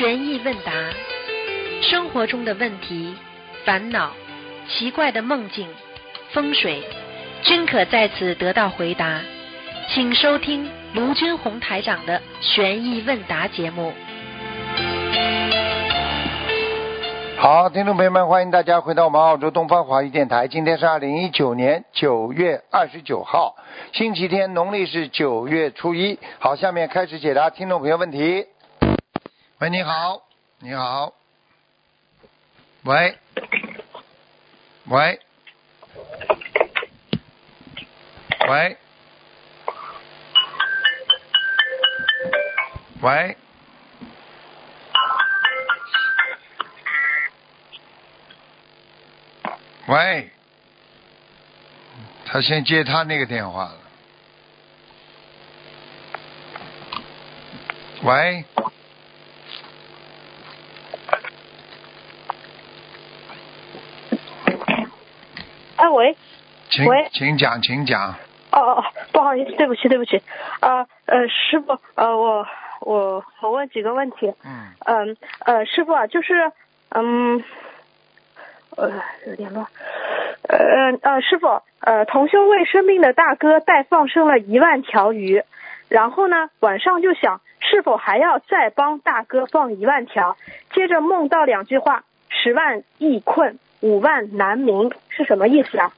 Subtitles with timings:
[0.00, 0.72] 悬疑问答，
[1.82, 3.14] 生活中的问题、
[3.66, 4.12] 烦恼、
[4.66, 5.68] 奇怪的梦境、
[6.30, 6.82] 风水，
[7.42, 9.20] 均可在此得到回答。
[9.90, 13.92] 请收听卢军红台长的悬疑问答节目。
[17.36, 20.48] 好，听众朋友们，欢迎大家回到我们澳洲东方华语电台。
[20.48, 23.54] 今天是二零一九年九月二十九号，
[23.92, 26.18] 星期天，农历是九月初一。
[26.38, 28.46] 好，下面开始解答听众朋友问题。
[29.60, 30.22] 喂，你好，
[30.60, 31.12] 你好，
[32.84, 33.18] 喂，
[34.86, 35.20] 喂，
[38.48, 38.78] 喂，
[43.02, 43.36] 喂。
[49.88, 50.30] 喂，
[52.24, 53.78] 他先接他那个电话了。
[58.04, 58.46] 喂，
[65.80, 66.14] 哎喂，
[66.68, 68.14] 请喂请讲，请讲。
[68.52, 70.20] 哦哦哦，不好意思，对不起对不起，
[70.60, 72.46] 啊呃师傅呃我
[72.80, 76.52] 我我问几个问题，嗯，嗯呃师傅啊就是
[76.90, 77.42] 嗯
[78.76, 78.90] 呃
[79.26, 79.66] 有点乱，
[80.48, 85.42] 呃呃师傅呃同修为生病的大哥代放生了一万条鱼，
[85.88, 90.36] 然后呢晚上就想是否还要再帮大哥放一万条，
[90.74, 94.90] 接着梦到两句话十万易困五万难明
[95.20, 95.92] 是什么意思啊？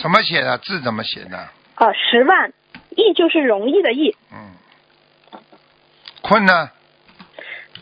[0.00, 0.56] 怎么写的？
[0.58, 1.36] 字怎么写的？
[1.74, 2.52] 啊，十万，
[2.90, 4.52] 易就是容易的易，嗯，
[6.22, 6.70] 困呢？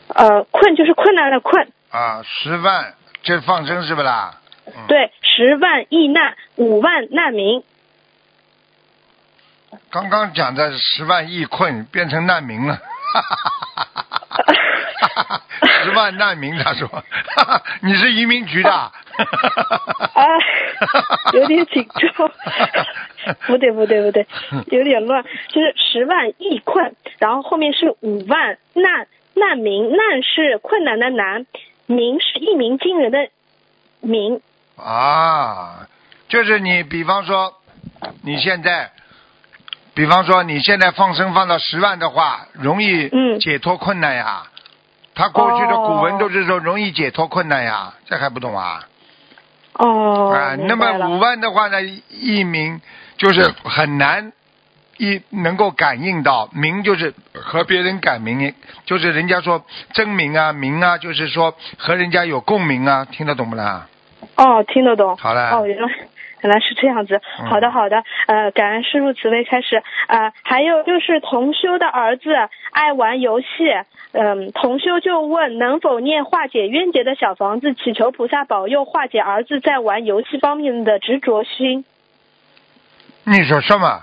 [0.09, 4.41] 呃，困就是困难的困，啊，十万，这放生是不啦？
[4.67, 7.63] 嗯，对，十万易难，五万难民，
[9.91, 12.81] 刚刚讲的十万亿困变成难民了。
[15.83, 16.89] 十万难民，他说，
[17.83, 18.71] 你是移民局的。
[18.71, 18.93] 啊，
[21.33, 22.31] 有点紧张，
[23.47, 24.27] 不对不对不对，
[24.69, 31.47] 有点乱，就是十万易困，然后后面是五万难难民，难是困难的难，
[31.87, 33.29] 民是一鸣惊人的
[34.01, 34.41] 民，
[34.77, 35.87] 啊，
[36.29, 37.53] 就是你，比方说，
[38.23, 38.91] 你现在，
[39.95, 44.45] 比方说你现在放生放到十万的话，容易嗯解脱困难呀。
[45.21, 48.87] 他过去的古文哦都是说容易解脱困难呀，这还不懂啊？
[49.75, 52.81] 哦，啊，那么五万的话呢，一名
[53.19, 54.33] 就是很难
[54.97, 58.55] 一能够感应到，名就是和别人感鸣，
[58.87, 63.89] 就是人家说真名啊，名啊，就是说和人家有共鸣啊，听得懂不啦？
[64.37, 65.15] 哦，听得懂。
[65.19, 65.87] 好了哦，原来
[66.43, 67.21] 原来是这样子。
[67.39, 68.03] 嗯好的，好的。
[68.27, 69.83] 呃，感恩师傅慈悲开始。
[70.09, 72.31] 呃，还有就是同修的儿子
[72.73, 73.47] 爱玩游戏，
[74.13, 81.85] 嗯，同修就问能否念化解冤结的小房子，祈求菩萨保佑化解儿子在玩游戏方面的执着心。
[83.25, 84.01] 你说什么？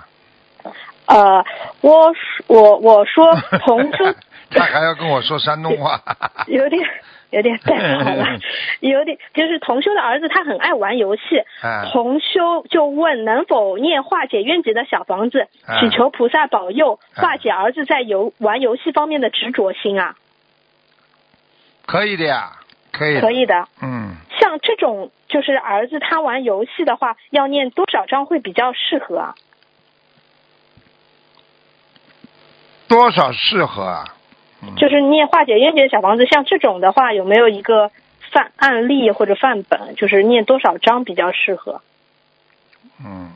[1.06, 1.44] 呃，
[1.80, 2.12] 我
[2.46, 3.34] 我我说
[3.64, 4.04] 同修
[4.50, 6.00] 他还要跟我说山东话。
[6.46, 6.82] 有点
[7.30, 8.38] 有点太好了，
[8.80, 20.16] 有点就是同修的儿子他很爱玩游戏，啊同修就问能否念化解冤结的小房子，啊祈求菩萨保佑啊化解儿子在游玩游戏方面的执着心啊，
[21.86, 22.52] 可以的呀，
[22.92, 23.20] 可以。
[23.20, 23.44] 可以。
[23.44, 23.68] 的。
[23.82, 29.34] 嗯，像这种就是儿子他玩游戏的话，要念多少章会比较适合啊？
[32.88, 34.14] 多少适合啊？
[34.62, 37.90] 嗯就是念化解冤结的小房子，像这种的话，有没有一个
[38.32, 39.94] 范案例或者范本？
[39.96, 41.80] 就是念多少章比较适合？
[43.04, 43.30] 嗯，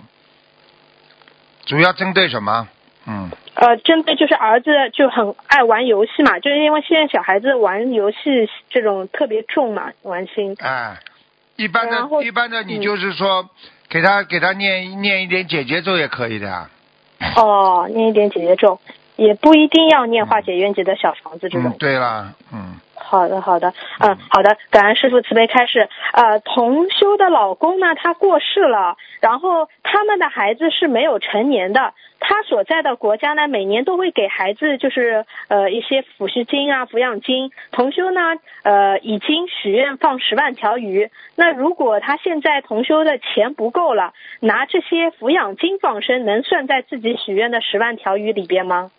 [1.64, 2.68] 主要针对什么？
[3.06, 10.56] 嗯，呃，针对就是儿子就很爱玩游戏嘛，就是因为现在小孩子玩游戏这种特别重嘛，玩心。
[10.60, 10.96] 哎，
[11.56, 13.48] 一般的，一般的，你嗯就是说，
[13.88, 16.70] 给他给他念念一点解结咒也可以的呀。
[17.36, 18.80] 哦，念一点姐姐咒，
[19.16, 21.70] 也不一定要念化解冤结的小房子这种。
[21.70, 25.88] 嗯，对啦，嗯，好的，好的，嗯，好的，感恩师傅慈悲开示。
[26.12, 31.94] 呃，同修的老公呢，他过世了，然后他们的孩子是没有成年的。
[32.20, 37.50] 他所在的国家呢，每年都会给孩子就是呃一些抚恤金啊、抚养金。
[37.72, 38.20] 同修呢，
[38.62, 41.10] 呃，已经许愿放十万条鱼。
[41.34, 48.92] 那如果他现在同修的钱不够了，拿这些抚养金放生，能算在自己许愿的十万条鱼里边吗？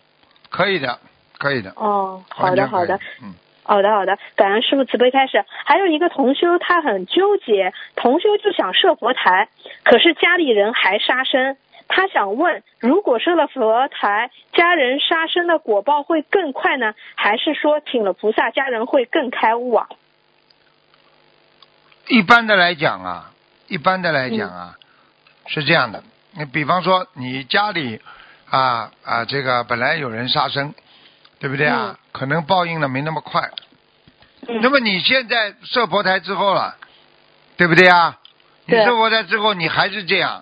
[0.50, 1.00] 可以的，
[1.38, 1.72] 可以的。
[1.78, 3.00] 哦，好的，好的。
[3.24, 5.44] 嗯，好的，好的，感恩师傅慈悲开始。
[5.65, 9.50] 还有一个同修，他很纠结，同修就想设佛台，
[9.83, 11.57] 可是家里人还杀生。
[11.88, 19.88] 他想问，如果设了佛台，家人杀生的果报会更快呢，还是说请了菩萨，家人会更开悟啊？
[22.07, 23.31] 一般的来讲啊，
[23.68, 24.77] 一般的来讲啊，
[25.48, 26.04] 是这样的。
[26.31, 28.01] 你比方说，你家里
[28.50, 30.74] 啊啊，这个本来有人杀生，
[31.44, 32.00] 对不对啊？
[32.13, 33.51] 可能报应的没那么快。
[34.62, 36.78] 那么你现在设佛台之后了，
[37.57, 38.18] 对不对啊？
[38.66, 40.42] 你设佛台之后，你还是这样，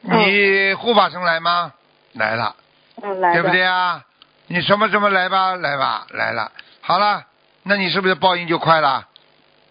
[0.00, 1.72] 你护法神来吗？
[2.14, 2.56] 来了，
[3.00, 4.02] 嗯，来对不对啊？
[4.48, 6.50] 你什么什么来吧，来吧，来了。
[6.80, 7.22] 好了，
[7.62, 9.06] 那你是不是报应就快了？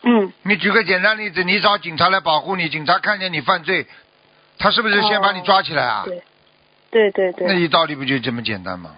[0.04, 3.86] 嗯，你举个简单例子，你找警察来保护你，警察看见你犯罪，
[4.58, 6.04] 他是不是先把你抓起来啊？
[6.06, 6.24] 对，
[6.90, 7.48] 对对对。
[7.48, 8.92] 那你道理不就这么简单吗？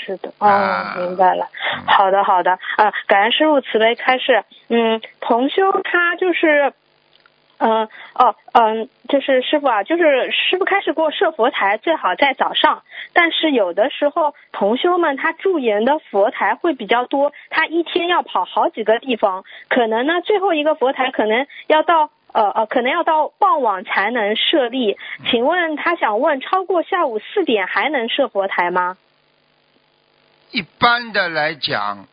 [0.00, 1.46] 是的，哦，明白了。
[1.86, 4.44] 好的，好的，啊，感恩师傅慈悲开示。
[4.68, 6.72] 嗯，同修他就是。
[7.62, 12.82] 嗯哦嗯，就是师傅啊，就是师傅开始给我设佛台，最好在早上。
[13.12, 24.96] 但是有的时候同修们他驻颜的佛台会比较多，他一天要跑好几个地方，可能呢最后一个佛台可能要到呃呃，可能要到傍晚才能设立。
[25.30, 28.96] 请问他想问，超过下午四点还能设佛台吗？
[30.50, 32.06] 一般的来讲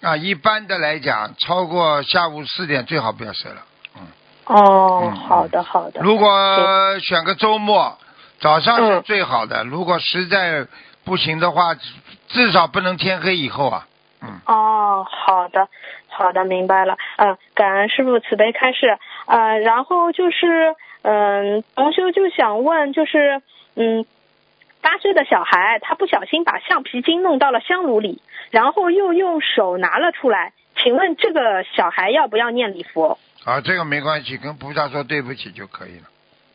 [0.00, 3.62] 啊，一般的来讲，超过下午四点最好不要睡了。
[3.96, 4.06] 嗯
[4.46, 6.00] 哦，好的好的。
[6.00, 7.98] 如果选个周末，
[8.40, 9.64] 早上是最好的。
[9.64, 10.66] 如果实在
[11.04, 11.74] 不行的话，
[12.28, 13.86] 至少不能天黑以后啊。
[14.22, 14.40] 嗯。
[14.46, 15.68] 哦，好的
[16.08, 16.96] 好的，明白了。
[17.16, 18.98] 嗯，感恩师傅慈悲开示。
[19.26, 23.42] 呃，然后就是嗯，同修就想问，就是
[23.74, 24.06] 嗯，
[24.80, 33.18] 八岁的小孩他不小心把橡皮筋弄到了香炉里，然后又用手拿了出来，请问这个小孩要不要念礼佛？
[33.44, 36.08] 啊，这个没关系，跟菩萨说对不起就可以了。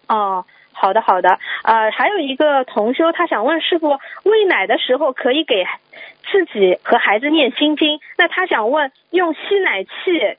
[0.07, 1.39] 哦，好的好的。
[1.63, 5.65] 呃，还有一个同修，他想问师傅，喂奶的时候可以给
[6.31, 9.89] 自己和孩子念心经，那他想问，用吸奶器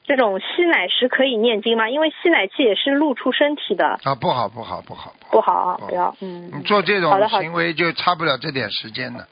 [0.05, 1.89] 这种吸奶时可以念经吗？
[1.89, 3.99] 因为吸奶器也是露出身体的。
[4.05, 6.51] 啊，不好不好不好不好啊，不要嗯。
[6.55, 9.21] 你做这种行为就差不了这点时间了。
[9.21, 9.27] 好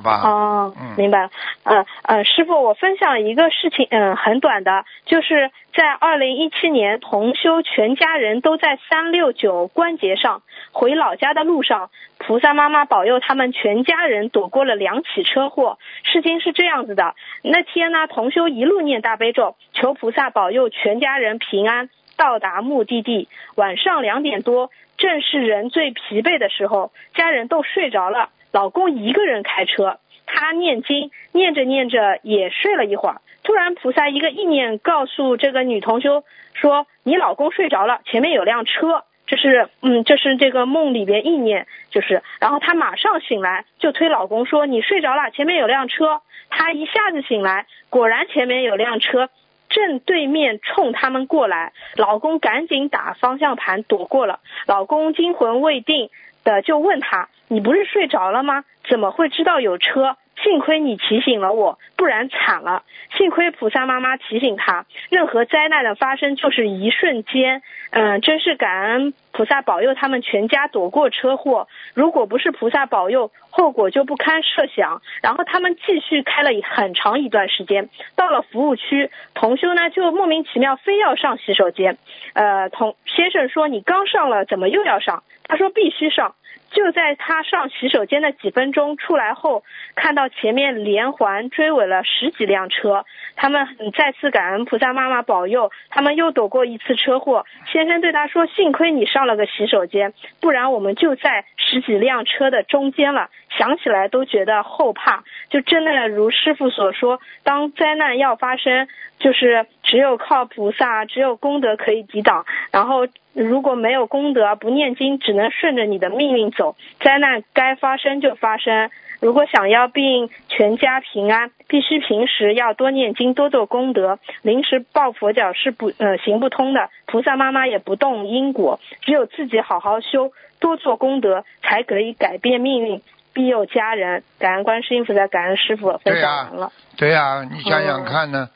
[0.00, 0.22] 吧。
[0.22, 1.30] 哦，明白了。
[1.64, 10.42] 嗯嗯，师傅，我分享一个事情，嗯，很短的，就是在二零一七年，同修全家人都在三六九关节上
[10.72, 15.78] 回老家的路上，菩萨妈妈保佑他们全家人躲过了两起车祸。
[16.04, 23.28] 事情是这样子的，那天呢，同修一路念大悲咒，求菩萨保佑全家人平安到达目的地。
[23.56, 28.30] 晚上两点多，正是人最疲惫的时候，家人都睡着了。
[28.56, 33.20] 老公一个人开车，他念经，念着念着也睡了一会儿。
[33.42, 36.24] 突然，菩萨一个意念告诉这个女同修
[36.54, 42.22] 说：“你老公睡着了，前面有辆车。”这是，嗯，这是这个梦里边意念，就是。
[42.40, 49.28] 然后她马上醒来，就推老公说：“你睡着了，前面有辆车。”她一下子醒来，果然前面有辆车
[49.68, 51.74] 正对面冲他们过来。
[51.94, 54.40] 老公赶紧打方向盘躲过了。
[54.66, 56.08] 老公惊魂未定
[56.42, 57.28] 的就问她。
[57.48, 58.64] 你不是睡着了吗？
[58.88, 60.16] 怎么会知道有车？
[60.42, 62.82] 幸亏你提醒了我，不然惨了。
[63.16, 67.62] 幸亏菩萨妈妈提醒他，任何灾难的发生就是一瞬间。
[67.90, 71.68] 嗯，真是感恩菩萨保佑他们全家躲过车祸。
[71.94, 75.00] 如果不是菩萨保佑，后果就不堪设想。
[75.22, 81.96] 然后他们继续开了很长一段时间，到了服务区，同修呢就莫名其妙非要上洗手间。
[82.34, 85.22] 呃，同先生说你刚上了，怎么又要上？
[85.46, 86.34] 他说必须上。
[86.72, 89.62] 就在他上洗手间的几分钟出来后，
[89.94, 97.46] 看到前面连环追尾了十几辆车，他们再次感恩菩萨妈妈保佑，他们又躲过一次车祸。
[97.72, 108.86] 先生对他说：“幸亏你上了个洗手间，不然我们就在十几辆车的中间了。”想起来都觉得后怕，就真的如师傅所说，当灾难要发生，
[109.18, 112.44] 就是只有靠菩萨，只有功德可以抵挡。
[112.70, 116.74] 然后如果没有功德，不念经，只能顺着你的命运走。
[117.00, 118.90] 灾难该发生就发生。
[119.20, 124.18] 如果想要病全家平安，必须平时要多念经，多做功德。
[124.40, 133.02] 临时抱佛脚是不呃行不通的，菩萨妈妈也不动因果，只有自己好好修，多做功德，才可以改变命运。
[133.34, 136.72] 庇佑家人，感恩观世音菩萨，感恩师傅，分享完了。
[136.96, 138.48] 对呀，你想想看呢，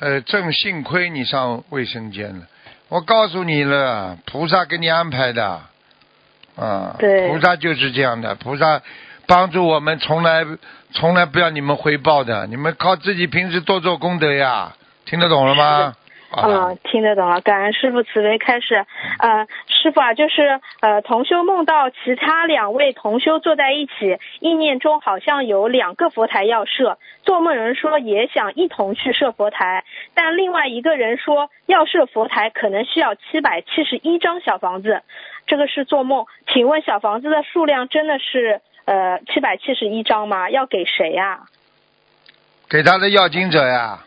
[0.00, 2.46] 呃，正幸亏你上卫生间了。
[2.94, 5.60] 我告诉你了，菩萨给你安排的，
[6.54, 7.28] 啊，对。
[7.28, 8.80] 菩萨就是这样的，菩萨
[9.26, 10.46] 帮助我们，从来
[10.92, 15.96] 从来不要你们回报的，你们靠自己平时多做功德呀，听得懂了吗？
[16.42, 18.84] 嗯，听得懂了，感恩师傅慈悲开始。
[19.18, 26.98] 呃，师傅啊，就是呃，同修梦到其他两位同修坐在一起，意念中好像有两个佛台要设。
[27.22, 35.02] 做梦人说也想一同去设佛台，但另外一个人说要设佛台可能需要七百七十一张小房子，
[35.46, 36.26] 这个是做梦。
[36.52, 40.50] 请问小房子的数量真的是呃七百七十一张吗？
[40.50, 41.44] 要给谁呀、
[42.68, 44.04] 给他的要经者呀，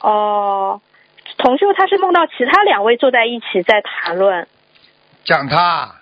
[0.00, 0.80] 哦，
[1.38, 4.46] 同修他是梦到其他两位坐在一起在谈论，
[5.24, 5.96] 讲他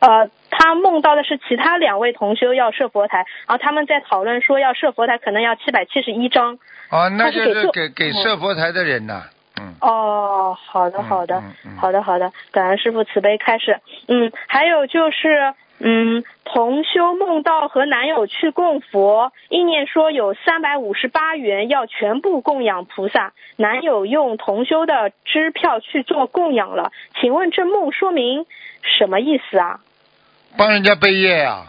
[0.00, 6.58] 呃，他梦到的是其他两位同修要设佛台，然后他们在讨论说要设佛台可能要七百七十一张。
[6.90, 9.22] 哦，那就是给给设佛台的人呐，
[9.60, 13.80] 嗯，哦，好的嗯好的、嗯嗯好的好的，感恩师傅慈悲开示。
[14.08, 15.54] 嗯，还有就是。
[15.86, 28.46] 嗯，同修梦到和男友去供佛，意念说有三百五十八元要全部供养菩萨，男友用同修的支票去做供养了，请问这梦说明
[28.82, 29.80] 什么意思啊？
[30.56, 31.66] 帮人家背业呀，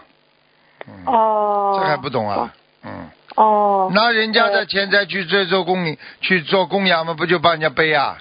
[0.88, 2.54] 嗯，哦，这还不懂啊，
[2.86, 8.20] 嗯，哦，拿人家的呃钱再去做做供去做供养嘛，不就帮人家背啊？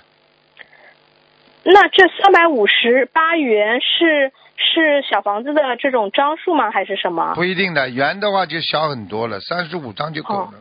[1.63, 6.71] 那这三百五十八元是是小房子的这种张数吗？
[6.71, 7.35] 还是什么？
[7.35, 10.53] 不一定的，圆的话就小很多了，三十五张就够了。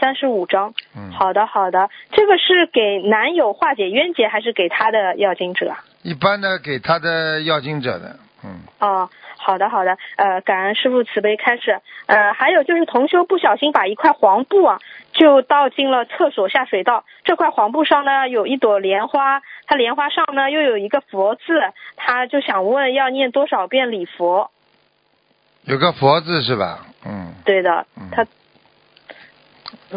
[0.00, 0.74] 三十五张。
[0.96, 1.88] 嗯，好的，好的。
[2.10, 5.74] 这个是给男友化解冤结，还是给他的要经者？
[6.02, 9.96] 一般的给他的要经者的，嗯，哦，好的，好的。
[10.16, 11.80] 呃，感恩师傅慈悲开示。
[12.06, 14.78] 呃，还有就是同修不小心把一块黄布啊，
[15.12, 17.04] 就倒进了厕所下水道。
[17.24, 21.42] 这块黄布上呢有一朵莲花，它莲花上呢又有一个佛字，
[21.96, 24.50] 他就想问要念多少遍礼佛？
[25.62, 26.86] 有个佛字是吧？
[27.06, 28.26] 嗯，对的嗯，他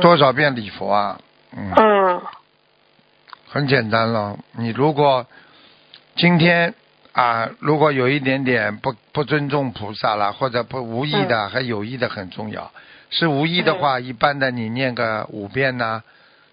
[0.01, 1.19] 多少遍礼佛啊？
[1.55, 2.21] 嗯，嗯
[3.49, 4.37] 很简单了。
[4.57, 5.25] 你如果
[6.15, 6.73] 今天
[7.13, 12.71] 啊，如果有一点点不不尊重菩萨了，或者不无意嗯的，还有意的很重要。
[13.09, 16.03] 是无意的话，一般的你念个五遍呐、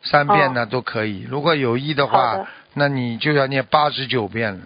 [0.03, 1.27] 三遍呢、都可以。
[1.29, 4.61] 如果有意的话的，那你就要念八十九遍了。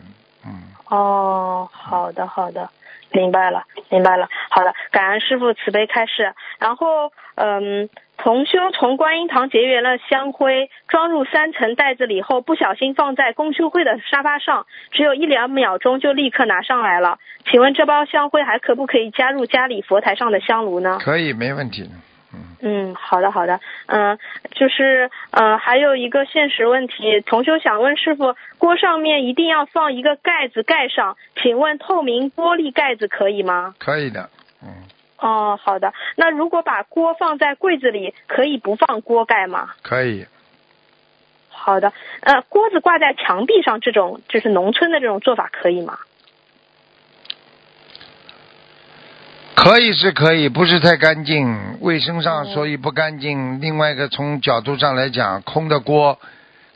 [0.45, 2.71] 嗯，哦，好的好的，
[3.13, 4.29] 明白了明白了。
[4.51, 6.35] 好的，感恩师傅慈悲开示。
[6.59, 17.19] 然后嗯，同修从观音堂结缘了香灰，装入三层袋子里后，不小心放在公修会的沙发上，只有一两秒钟就立刻拿上来了。
[17.45, 20.99] 请问这包香灰还可不可以加入家里佛台上的香炉呢？
[21.01, 21.89] 可以，没问题。
[22.33, 24.19] 嗯，嗯，好的好的，嗯，
[24.51, 33.75] 就是嗯、呃还有一个现实问题，同修想问师傅，锅上面一定要放一个盖子盖上，请问透明玻璃盖子可以吗？
[33.79, 34.29] 可以的。
[34.63, 34.69] 嗯，
[35.19, 35.95] 哦，好的。
[36.17, 39.71] 那如果把锅放在柜子里，可以不放锅盖吗？
[39.83, 40.27] 可以。
[41.49, 45.99] 好的，呃，锅子挂在墙壁上这种，就是农村的这种做法可以吗？
[49.61, 53.61] 可以是可以，不是太干净，卫生上哦所以不干净。
[53.61, 56.19] 另外一个从角度上来讲，空的锅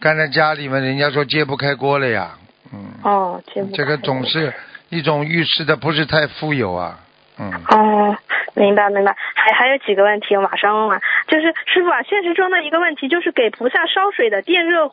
[0.00, 2.32] 刚才家里面，人家说揭不开锅了呀。
[2.72, 4.52] 嗯，哦，这这个总是
[4.88, 6.98] 一种预示的不是太富有啊。
[7.38, 8.16] 嗯，哦，
[8.54, 11.00] 明白明白，还还有几个问题，我马上问完。
[11.28, 14.90] 就是师傅啊，现实中的一个问题就是给菩萨烧水的电热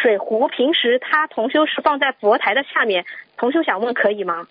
[0.00, 3.04] 水壶，平时他同修是放在佛台的下面，
[3.36, 4.46] 同修想问可以吗？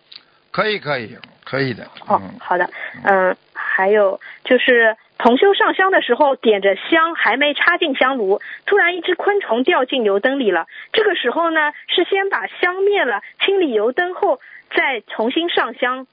[0.51, 1.17] 可以可以
[1.51, 1.83] 可以的。
[2.07, 2.69] 哦嗯，，好的，
[3.03, 10.67] 嗯，还有就是同修上香的时候点着香，还没插进香炉，突然一只昆虫掉进油灯里了。
[10.93, 14.39] 这个时候呢，是先把香灭了，清理油灯后
[14.73, 16.07] 再重新上香，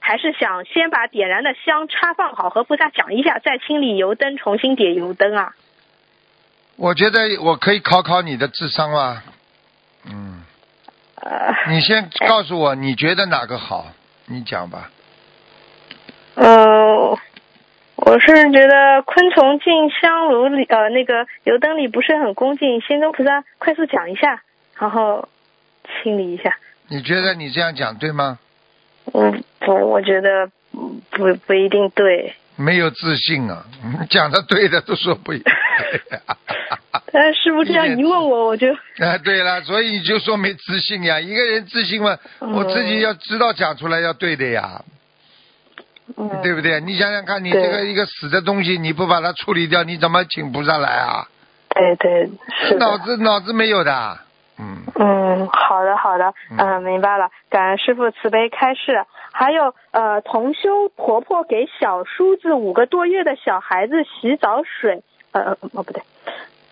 [0.00, 5.52] 还是想先把点燃的香插放好，和菩萨讲一下，再清理油灯，重新点油灯啊？
[6.76, 9.22] 我觉得我可以考考你的智商啊。
[10.10, 10.42] 嗯，
[11.16, 13.86] 呃，你先告诉我，你觉得哪个好？
[14.28, 14.90] 你讲吧。
[16.34, 17.18] 呃，
[17.96, 24.42] 我是觉得昆虫进香炉里，呃，那个油灯里不是很恭敬，先跟菩萨快速讲一下，
[24.78, 25.28] 然后
[26.02, 26.56] 清理一下。
[26.88, 28.38] 你觉得你这样讲对吗？
[29.12, 32.34] 嗯，不，我觉得嗯不不一定对。
[32.56, 33.64] 没有自信啊！
[34.10, 35.52] 讲的对的都说不一定。
[37.12, 38.66] 但是师傅这样一问我，我就
[38.98, 41.18] 啊，对了，所以你就说没自信呀。
[41.18, 44.82] 一个人自信嘛，嗯我自己要知道讲出来要对的呀，
[46.16, 46.80] 嗯，对不对？
[46.80, 51.26] 你想想看，你这个一个死的东西，你不把它处理掉，你怎么请不上来啊？
[51.70, 52.28] 对对
[52.66, 52.74] 是。
[52.76, 54.18] 脑子脑子没有的，
[54.58, 57.30] 嗯，嗯，好的好的，嗯嗯，明白了。
[57.48, 59.04] 感恩师傅慈悲开示。
[59.30, 66.02] 还有呃，同修婆婆给小叔子五个多月的小孩子洗澡水，呃哦不对，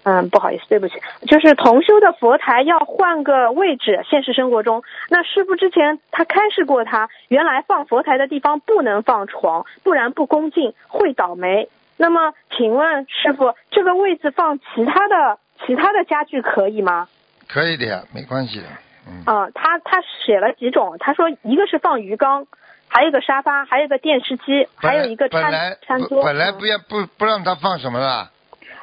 [0.08, 0.94] 嗯，不好意思，对不起，
[1.26, 4.04] 就是同修的佛台要换个位置。
[4.08, 11.68] 现实生活中，那师傅之前他开示过他，原来放佛台的地方不能放床，不然不恭敬，会倒霉。
[11.96, 17.08] 那么，请问师傅，这个位置放其他的其他的家具可以吗？
[17.48, 18.66] 可以的呀，没关系的。
[19.08, 22.46] 嗯，啊，他他写了几种，他说一个是放鱼缸，
[22.86, 26.22] 还有一个沙发，还有一个电视机，还有一个餐餐桌。
[26.22, 28.30] 本来嗯不要不不让他放什么了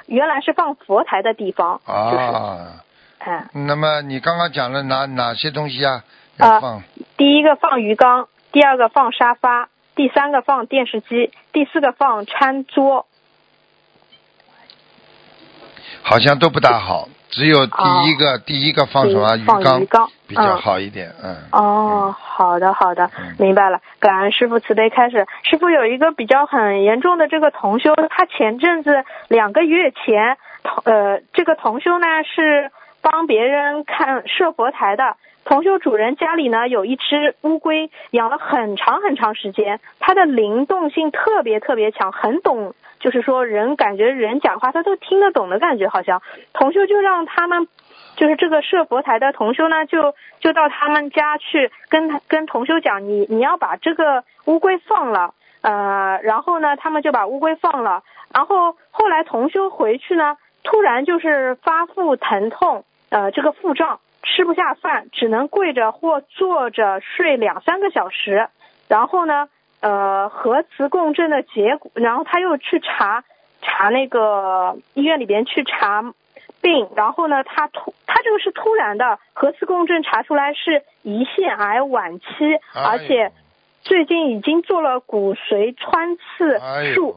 [0.05, 2.83] 原来是放佛台的地方，就是啊。
[3.19, 6.03] 哎，那么你刚刚讲了哪哪些东西啊？
[6.37, 6.83] 啊要放
[7.15, 13.05] 第一个放鱼缸，第二个放沙发，第三个放电视机，第四个放餐桌。
[16.01, 19.45] 好像都不大好，只有第一个、第一个放什么鱼
[19.85, 21.35] 缸比较嗯好一点，嗯。
[21.51, 23.79] 哦，好的好的嗯，明白了。
[23.99, 25.25] 感恩师傅慈悲开始。
[25.43, 32.69] 师傅有一个比较很严重的这个同修，他前阵子两个月前，同呃，这个同修呢是
[33.01, 35.15] 帮别人看设佛台的。
[35.45, 46.21] 同修主人家里呢有一只乌龟，养了很长很长时间，它的灵动性特别特别强，很懂，就是说人感觉人讲话他都听得懂的感觉，好像
[46.53, 47.67] 同修就让他们
[48.15, 68.47] 就是这个设佛台的同修呢，就就到他们家去跟他跟同修讲，你你要把这个乌龟放了，呃，然后呢，他们就把乌龟放了，然后后来同修回去呢，突然就是发腹疼痛，呃，这个腹胀，吃不下饭，只能跪着或坐着睡两三个小时，
[68.87, 69.49] 然后呢，
[69.83, 73.25] 呃，核磁共振的结果，然后他又去查
[73.61, 76.13] 查那个医院里边去查
[76.61, 82.25] 病，然后呢，他突他这个是突然的，核磁共振查出来是胰腺癌晚期，
[82.73, 83.33] 而且
[83.81, 87.07] 最近已经做了骨髓穿刺哎术。
[87.07, 87.15] 呦，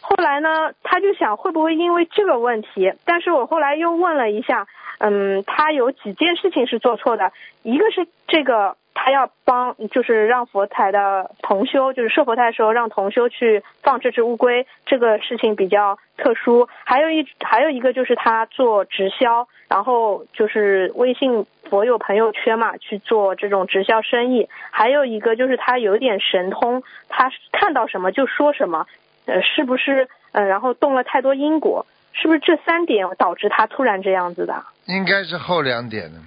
[0.00, 4.66] 后来呢，他就想会不会因为这个问题，但是我后来又问了一下，
[5.00, 7.32] 嗯，他有几件事情是做错的，
[7.62, 28.86] 一个是这个他要帮，就是让佛台的同修，就是设佛台的时候让同修去放这只乌龟，这个事情比较特殊，还有一还有一个就是他做直销，然后就是微信佛友朋友圈嘛去做这种直销生意，还有一个就是他有点神通，他看到什么就说什么。
[29.26, 34.62] 呃，是不是呃，然后动了太多因果，是不是这三点导致他突然这样子的？
[34.86, 36.20] 应该是后两点的，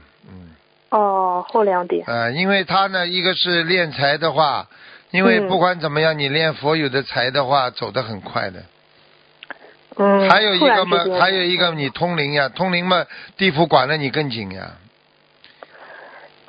[0.89, 2.04] 哦，后两点。
[2.08, 4.67] 呃，因为他呢，一个是练财的话，
[5.12, 8.63] 因为嗯不管怎么样，你练佛有的财的话，走得很快的。
[9.97, 10.30] 嗯。
[10.30, 13.06] 还有一个嘛还有一个你通灵呀，通灵嘛，
[13.38, 14.71] 地府管得你更紧呀，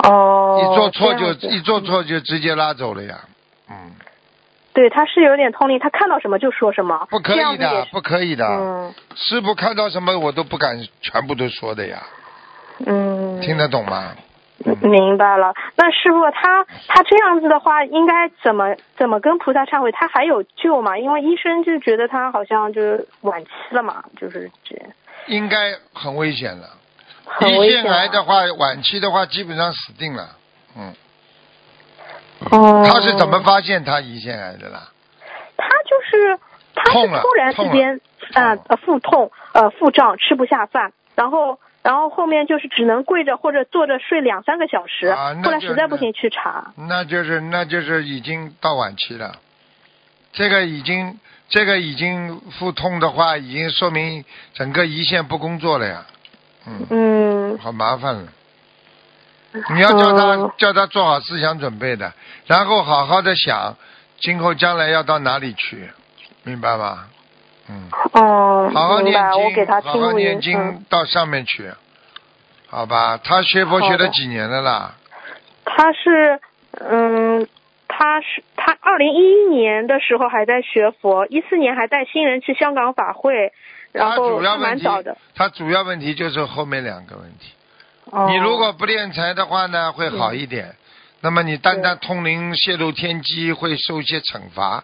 [0.05, 0.61] 哦。
[0.63, 3.21] 一做错就一做错就直接拉走了呀，
[3.69, 3.93] 嗯，
[4.73, 7.07] 对，他是有点通灵，他看到什么就说什么。
[7.11, 8.47] 不可以的，不可以的。
[8.47, 12.03] 嗯师傅看到什么我都不敢全部都说的呀，
[12.87, 13.39] 嗯。
[13.43, 14.15] 听得懂吗？
[14.65, 15.55] 嗯明白了。
[15.77, 19.91] 那师傅他他这样子的话，应该怎么怎么跟菩萨忏悔？
[19.93, 20.99] 他还有救吗？
[20.99, 24.77] 因为医生就觉得他好像就是晚期了嘛，就是这
[25.27, 26.69] 应该很危险了。
[27.25, 27.93] 很危胰腺。
[27.93, 30.29] 癌的话，晚期的话基本上死定了。
[30.77, 30.93] 嗯，
[32.51, 32.85] 哦。
[32.87, 34.89] 他是怎么发现他胰腺癌的啦？
[35.57, 36.39] 他就是
[36.75, 38.01] 他是突然之间
[38.35, 46.73] 啊呃腹痛呃腹胀吃不下饭，然后然后后面就是只能跪着或者坐着睡两三个小时，后来实在不行去查。
[46.77, 49.37] 那就是那就是已经到晚期了。
[50.33, 56.07] 这个已经这个已经腹痛的话，已经说明整个胰腺不工作了呀。
[56.67, 58.29] 嗯，嗯好麻烦了。
[59.75, 62.13] 你要叫他、嗯叫他做好思想准备的，
[62.47, 63.77] 然后好好的想，
[64.19, 65.91] 今后将来要到哪里去，
[66.45, 67.09] 明白吗？
[67.71, 67.89] 嗯。
[68.13, 69.15] 哦，好好念
[69.55, 71.71] 经，他好好念经到上面去，
[72.69, 73.19] 好吧？
[73.23, 74.95] 他学佛学了几年了啦？
[75.65, 76.41] 他是
[76.81, 77.47] 嗯。
[77.93, 83.53] 他是他二零一一年的时候还在学佛，一四年还带新人去香港法会，
[83.93, 87.53] 然他后蛮早的。，他主要问题就是后面两个问题。
[88.07, 90.75] 哦、你如果不练财的话呢，会好一点。
[91.21, 94.83] 那么你单单通灵泄露天机会受一些惩罚，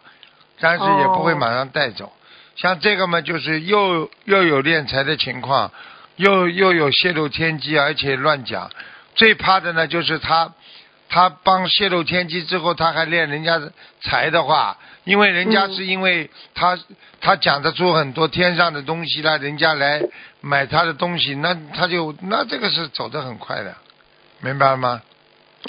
[0.61, 2.13] 但是也不会马上带走。
[2.57, 5.71] 像这个嘛，就是又又有练财的情况，
[6.17, 8.71] 又又有泄露天机，而且乱讲。
[9.15, 10.53] 最怕的呢，就是他
[11.09, 13.61] 他帮泄露天机之后，他还练人家
[14.03, 16.79] 财的话，因为人家嗯是因为他、
[17.21, 20.03] 他讲得出很多天上的东西来，人家来
[20.41, 23.77] 买他的东西，那他就那这个是走得很快的，
[24.41, 25.03] 明白了吗？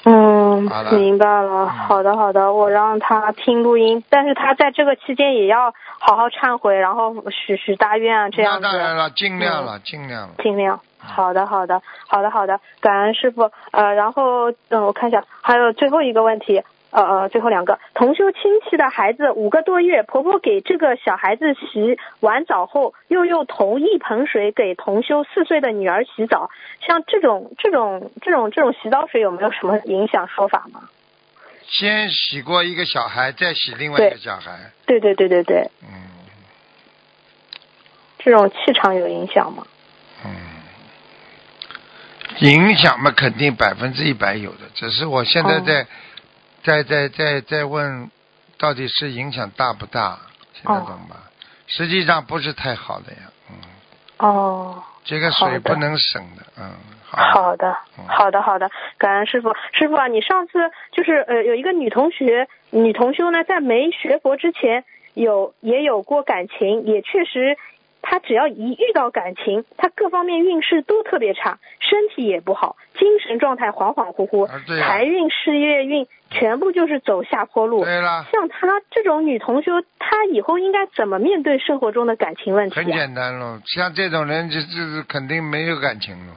[0.06, 1.68] 嗯明白了。
[1.68, 8.60] 好的，好的，我让他听录音，但是他在这个期间也要好好忏悔，然后许许大愿啊，这样。
[8.62, 10.36] 那当然了，尽量了，尽量了。
[10.44, 10.80] 尽量。
[11.00, 13.50] 好的，好的，好的，好的，感恩师傅。
[13.72, 26.50] 呃，然后嗯，我看一下，还有最后一个问题，呃呃，最后两个，同修亲戚的孩子五个多月，婆婆给这个小孩子洗完澡后，又用同一盆水给同修四岁的女儿洗澡，
[26.86, 30.90] 像这种这种这种这种洗澡水有没有什么影响说法吗？
[31.70, 34.72] 先洗过一个小孩，再洗另外一个小孩。
[34.86, 36.08] 对对对对对，嗯
[38.20, 39.68] 这种气场有影响吗？
[40.26, 40.32] 嗯，
[42.40, 44.60] 影响嘛，肯定百分之一百有的。
[44.74, 45.86] 只是我现在哦在、
[46.68, 48.12] 在在在在问，
[48.58, 50.20] 到底是影响大不大？
[50.54, 51.16] 听得懂吧？
[51.66, 53.20] 实际上不是太好的呀。
[53.50, 53.56] 嗯，
[54.18, 54.84] 哦。
[55.06, 56.44] 这个水不能省的。
[56.60, 56.74] 嗯，
[57.06, 57.56] 好。
[57.56, 59.56] 的嗯，好的，好的，感恩师傅。
[59.72, 67.58] 师傅啊，你上次就是呃有一个女同学，女同修呢，在没学佛之前有也有过感情，也确实，
[68.10, 77.84] 她只要一遇到感情，他各方面运势都特别差，身体也不好，精神状态恍恍惚惚啊，对啊财运、事业运全部就是走下坡路。
[77.84, 82.96] 对了，像她这种女同修，她以后应该怎么面对生活中的感情问题很啊？
[82.96, 83.60] 简单喽。
[83.66, 86.34] 像这种人，就就是肯定没有感情了。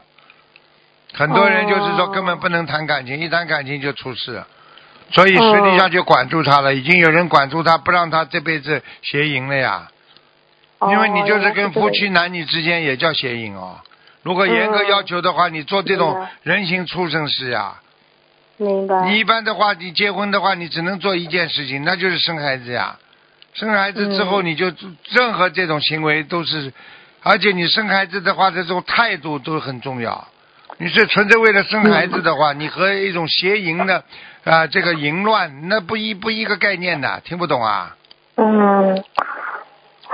[1.14, 4.42] 很多人就是说哦根本不能谈感情，一谈感情就出事。
[5.12, 9.88] 所以实际上就管住他了，已经有人管住他，不让他这辈子邪淫了呀。
[10.88, 13.80] 因为你就是跟夫妻男女之间也叫邪淫哦。
[14.22, 17.74] 如果严格要求的话，你做这种人形畜生事呀。
[18.56, 19.06] 明白。
[19.06, 22.96] 你一般的话，你结婚的话，你只能做一件事情，那就是生孩子呀。
[23.54, 24.72] 生孩子之后，嗯你就
[25.10, 26.72] 任何这种行为都是，
[27.22, 30.28] 而且你生孩子的话，这种态度都很重要。
[30.78, 34.04] 你是纯粹为了生孩子的话，你和一种邪淫的
[34.44, 37.96] 啊、这个淫乱，那不一不一个概念的，听不懂啊？
[38.36, 39.02] 嗯，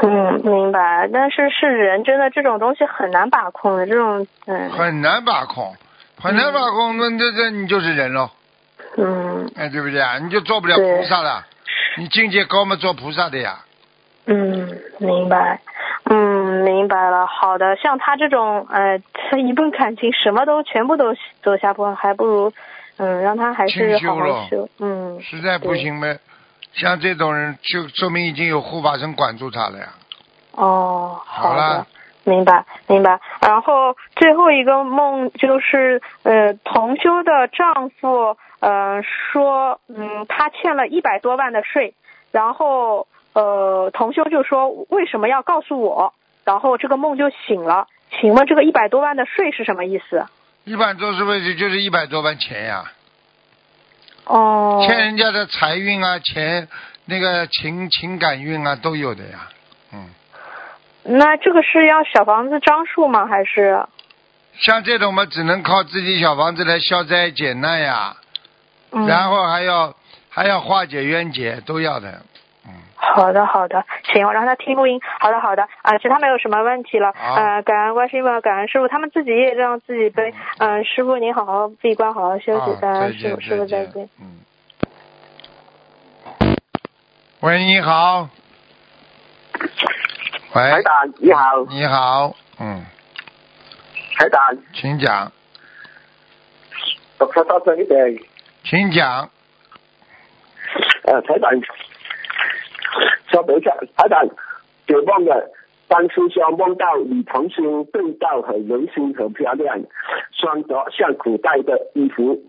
[0.02, 1.08] 嗯，明白。
[1.12, 5.74] 但是是人真的这种东西很难把控的，这种嗯很难把控，
[6.20, 8.30] 很难把控，那那那你就是人喽，
[8.98, 10.18] 嗯哎，对不对啊？
[10.18, 11.44] 你就做不了菩萨了，
[11.96, 13.60] 你境界高嘛，做菩萨的呀。
[14.26, 15.60] 嗯，明白。
[16.08, 17.26] 嗯，明白了。
[17.26, 22.52] 好的，像他这种，呃，他一份感情什么都全部都走下坡，还不如，
[22.98, 24.68] 嗯，让他还是好清修修。
[24.78, 26.06] 嗯，实在不行嘛，
[26.76, 29.88] 像这种人就说明已经有护法神管住他了呀。
[30.52, 31.86] 哦，好了。
[32.24, 33.20] 明白，明白。
[33.40, 41.94] 然后最后一个梦就是，呃，同修的丈夫，呃，说，嗯，他欠了一百多万的税，
[42.32, 46.14] 然后，呃，同修就说为什么要告诉我？
[46.44, 47.86] 然后这个梦就醒了。
[48.10, 50.26] 请问这个一百多万的税是什么意思？
[50.64, 52.84] 一般都是不是就是一百多万钱呀，
[54.26, 56.68] 哦，欠人家的财运啊，钱
[57.04, 59.48] 那个情情感运啊都有的呀。
[59.92, 60.10] 嗯，
[61.04, 63.26] 那这个是要小房子张数吗？
[63.26, 63.86] 还是？
[64.58, 68.16] 像这种嘛，只能靠自己小房子来消灾解难呀，
[68.90, 69.94] 嗯、然后还要
[70.28, 72.22] 还要化解冤结，都要的。
[73.06, 75.00] 嗯，好的，好的，行，我让他听录音。
[75.20, 77.08] 好的，好的，啊、其他没有什么问题了。
[77.10, 80.34] 啊呃，感恩观世音菩萨，感恩师傅，他们自己也让自己背。
[80.58, 82.72] 嗯、师傅您好好闭关，好好休息。
[82.72, 84.08] 啊，感再见恩师傅，师傅再见见。。
[84.20, 84.46] 嗯。
[87.40, 88.28] 喂，你好。
[90.54, 92.84] 喂台，长你好，你好，嗯，
[94.16, 94.40] 台长，
[94.72, 95.30] 请讲，
[97.18, 98.18] 我说大声一点。
[98.64, 99.28] 请讲。
[101.04, 101.50] 呃，台长，
[103.30, 104.26] 稍等一下，台长，
[104.86, 105.50] 有梦的
[105.88, 109.78] 当师兄梦到女童星对照很年轻很漂亮，
[110.32, 112.42] 穿着像古代的衣服，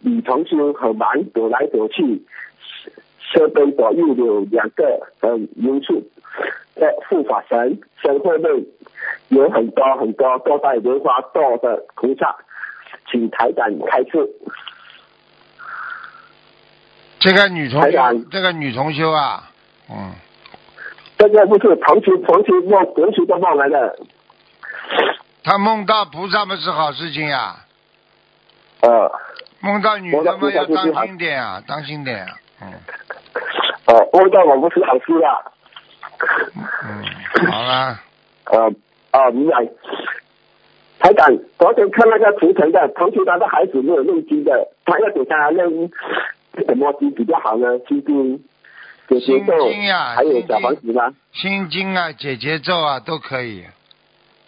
[0.00, 2.22] 女童星很忙躲来躲去，
[3.20, 6.02] 身边左右有两个很严肃
[6.76, 8.64] 的护法神，身后面
[9.28, 12.36] 有很多很多多带莲花座的菩萨，
[13.10, 14.28] 请台长开示。
[17.18, 19.50] 这个女同修台长，这个女同修啊，
[19.90, 20.12] 嗯，
[21.18, 23.96] 这个不是同期同期梦同期的梦来的，
[25.42, 27.56] 他梦到菩萨们是好事情呀，
[28.82, 29.10] 呃
[29.60, 32.72] 梦到女的梦到菩们要当心点啊，当心点啊，嗯
[33.86, 35.52] 呃，梦到我不是好事啊，
[36.84, 38.00] 嗯，好了，
[38.44, 38.72] 呃
[39.10, 39.66] 啊，明白。
[41.00, 45.64] 台长，昨天看那个图腾的，同时他的孩子没有念经的，他要给他念
[46.66, 47.78] 什么经比较好呢？
[47.88, 48.44] 心经、
[49.08, 51.14] 解结咒心经呀还有小房子吗？
[51.32, 53.64] 心经啊，解节奏啊都可以，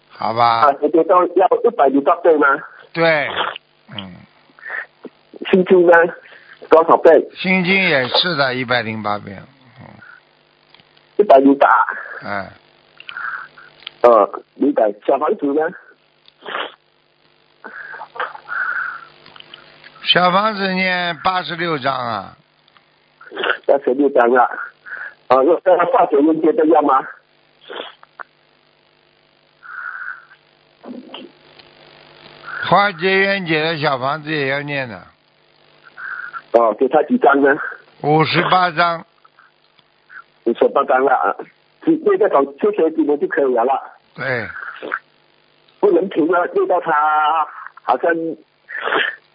[0.09, 0.61] 好吧？
[0.61, 2.47] 啊，解结咒要一百零八对吗？
[2.93, 3.27] 对，
[3.95, 4.13] 嗯，
[5.51, 5.93] 心经呢？
[6.69, 7.13] 多少遍？
[7.35, 9.43] 心经也是的，一百零八遍。
[11.17, 11.67] 一百零八。
[12.23, 12.47] 嗯。
[14.01, 14.91] 呃，明白。
[15.05, 15.61] 小房子呢？
[20.03, 22.37] 小房子念八十六章啊。
[23.71, 24.43] 八十六章啊。
[25.27, 27.07] 啊，那那化解冤结的要吗？
[32.69, 35.01] 化解冤结的小房子也要念的。
[36.51, 37.55] 哦，给他几张呢？
[38.01, 39.05] 五十八张。
[40.43, 41.35] 五十八张了啊，
[41.85, 43.81] 念这种这些经文就可以了。
[44.15, 44.49] 对。
[45.79, 46.91] 不能停了，念到他
[47.83, 48.13] 好像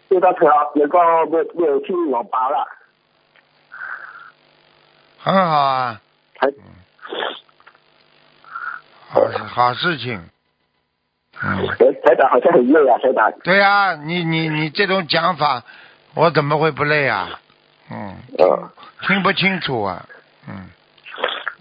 [0.08, 0.44] 念到他
[0.74, 0.98] 能够
[1.30, 2.68] 没没有去网吧了。
[5.26, 6.00] 很好啊。
[6.38, 6.48] 还。
[9.08, 10.22] 好好事情。
[11.42, 11.66] 嗯。
[12.04, 13.32] 台长好像很累啊，台长。
[13.42, 15.64] 对啊，你你你这种讲法，
[16.14, 17.40] 我怎么会不累啊？
[17.90, 18.14] 嗯。
[18.38, 18.70] 嗯。
[19.02, 20.06] 听不清楚啊，
[20.48, 20.70] 嗯。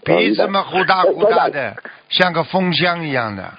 [0.04, 1.75] 鼻子嘛呼大呼大的，
[2.10, 3.51] 像个风箱一样的。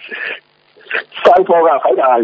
[1.25, 2.21] 伤风啊，台长，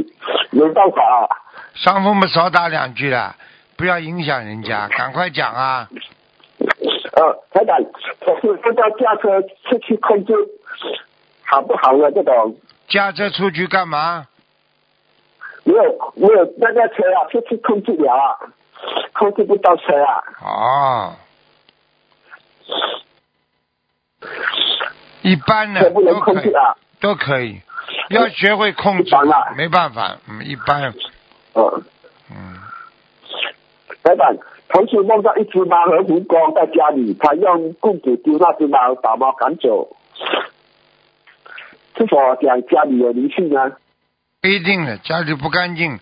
[0.53, 1.27] 没办法啊。
[1.75, 3.35] 伤风嘛，少打两句了，
[3.77, 5.89] 不要影响人家，赶快讲啊。
[7.23, 7.79] 呃，台长，
[8.27, 10.35] 我是不知道驾车出去控制
[11.45, 12.11] 好不好呢？
[12.11, 12.57] 这种。
[12.89, 14.27] 驾车出去干嘛？
[15.65, 18.37] 没有没有那个车啊，出去控制了啊，
[19.13, 20.25] 控制不到车啊。
[20.43, 21.15] 哦。
[25.23, 27.61] 一般的都可以啊，都可以，
[28.11, 29.15] 要学会控制，
[29.57, 30.93] 没办法，嗯，一般。
[31.55, 31.85] 嗯。
[32.31, 32.59] 嗯。
[34.03, 34.37] 老板，
[34.73, 39.97] 同时梦到一只猫和蜈蚣在家里，他用棍子丢那只猫，把猫赶走。
[41.97, 43.73] 是否讲家里有灵性呢？
[44.41, 45.99] 不一定的，家里不干净，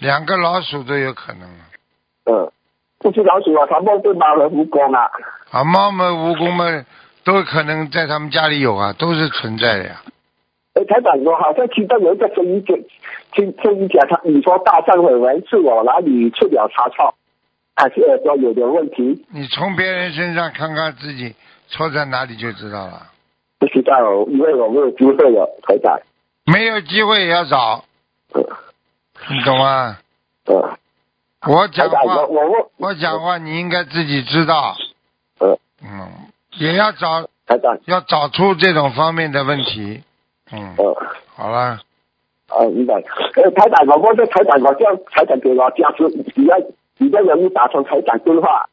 [0.00, 1.48] 两个老鼠都有可能。
[2.26, 2.52] 嗯，
[3.00, 5.10] 这只老鼠啊，它梦见猫和蜈蚣啊。
[5.50, 6.86] 啊，猫们、蜈蚣们。
[7.22, 10.00] 都可能在他们家里有啊，都是存在的呀。
[10.72, 12.74] 哎，台长，我好像听到有一个声音讲，
[13.32, 17.14] 听声音讲他，你说大象尾纹是我哪里出了差错，
[17.76, 19.24] 还是耳朵有点问题？
[19.30, 21.34] 你从别人身上看看自己
[21.68, 23.06] 错在哪里就知道了。
[23.58, 23.96] 不知道，
[24.28, 25.98] 因为我没有机会了，台长。
[26.46, 27.84] 没有机会也要找。
[28.34, 28.44] 嗯。
[29.30, 29.98] 你懂吗？
[30.46, 30.76] 嗯。
[31.46, 34.76] 我讲话，我我我讲话，你应该自己知道。
[35.40, 35.58] 嗯。
[35.82, 36.08] 嗯。
[36.58, 37.28] 也要找
[37.86, 40.02] 要找出这种方面的问题。
[40.52, 40.74] 嗯，
[41.34, 41.78] 好了。
[42.48, 42.94] 啊，明白。
[42.94, 46.54] 呃，台长，我这台长，我叫台长给我加持，比较
[47.00, 48.68] 比较容易打通台长电话。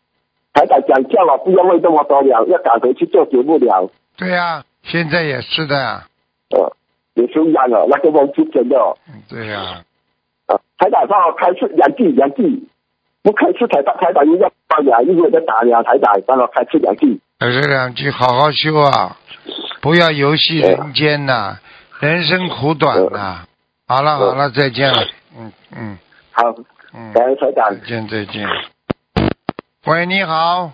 [0.53, 3.89] 台长讲叫我不要问这么多了，要赶回去做节目了。
[4.17, 6.03] 对呀，现在也是的呀。
[6.49, 6.75] 呃，
[7.13, 8.75] 也是一样的，那个梦是真的。
[9.07, 9.83] 嗯，对呀。
[10.47, 12.67] 啊，台长帮我开出两句，两句。
[13.23, 17.19] 不开出台长，台长又要打两，又要再打两，台长帮我开出两句。
[17.39, 19.17] 还是两句，好好修啊！
[19.81, 21.59] 不要游戏人间呐，
[21.99, 23.45] 人生苦短呐。
[23.87, 25.05] 好了好了，再见了。
[25.37, 25.97] 嗯嗯。
[26.31, 26.55] 好。
[26.97, 27.13] 嗯。
[27.13, 27.69] 感恩台长。
[27.69, 28.47] 再见再见。
[29.85, 30.71] 喂，你好。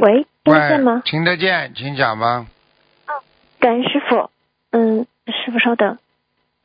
[0.00, 1.02] 喂，听得见吗？
[1.04, 2.46] 听得见，请讲吧。
[3.06, 3.10] 啊，
[3.58, 4.30] 感恩师傅。
[4.70, 5.98] 嗯，师傅稍等。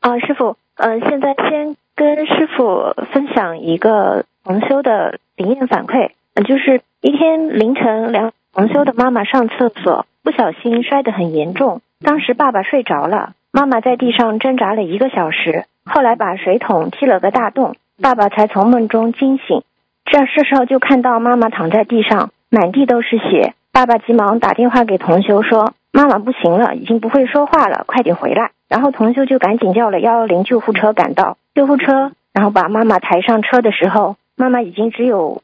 [0.00, 8.32] 啊，师傅，嗯，现在先跟师傅分享一个同修的灵验反馈，嗯就是一天凌晨两。
[8.52, 11.82] 黄修的妈妈上厕所，不小心摔得很严重。
[12.00, 19.62] 当时爸爸睡着了，妈妈在地上挣扎了一个小时，后来把水桶踢了个大洞，爸爸才从梦中惊醒。
[20.04, 23.54] 这时候就看到妈妈躺在地上，满地都是血。
[23.72, 31.36] 爸爸急忙打电话给同修说：“妈妈不行了，已经不会说话了，快点回来。”然后同修就赶紧叫了幺幺零救护车赶到。
[31.54, 35.42] 救护车然后把妈妈抬上车的时候，妈妈已经只有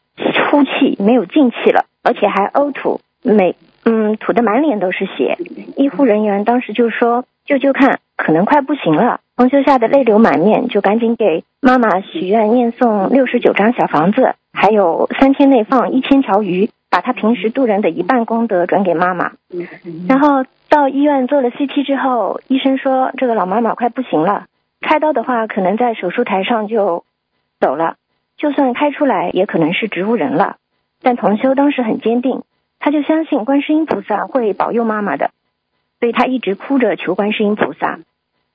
[0.51, 1.87] 呼气，没有进气了。
[2.05, 5.39] 而且还呕吐，每嗯吐的满脸都是血。
[5.77, 19.33] 医护人员当时就说：“救救看，可能快不行了。”同修吓得泪流满面，就赶紧给妈妈许愿念诵六十九张小房子，还有三天内放一千条鱼，把他平时渡人的一半功德转给妈妈。
[20.09, 24.45] 然后到医院做了 CT 之后，医生说这个老妈妈快不行了，
[24.81, 27.05] 开刀的话可能在手术台上就
[27.59, 27.97] 走了，
[28.37, 30.57] 就算开出来也可能是植物人了。
[31.03, 32.43] 但同修当时很坚定，
[32.79, 35.31] 他就相信观世音菩萨会保佑妈妈的，
[36.03, 38.01] 所以他一直哭着求观世音菩萨。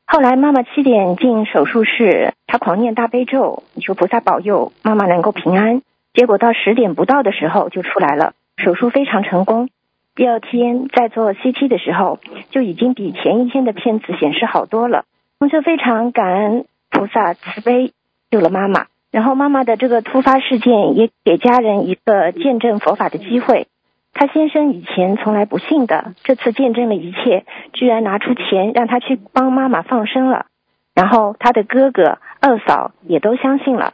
[0.06, 5.82] 后来妈妈七点进手术室，他狂念大悲咒，求菩萨保佑妈妈能够平安。
[6.14, 9.70] 结果到十点不到的时候就出来了，手术非常成功。
[10.14, 12.20] 第二天在做 CT 的时候，
[12.52, 15.06] 就已经比前一天的片子显示好多了。
[15.40, 17.94] 同修非常感恩菩萨慈悲
[18.30, 18.88] 救了妈妈。
[19.10, 23.68] 然后妈妈的这个突发事件也给家人一个见证佛法的机会。
[24.18, 30.48] 他先生以前从来不信的，这次见证了一切，居然拿出钱让他去帮妈妈放生了。
[30.96, 33.94] 然后他的哥哥、二嫂也都相信了，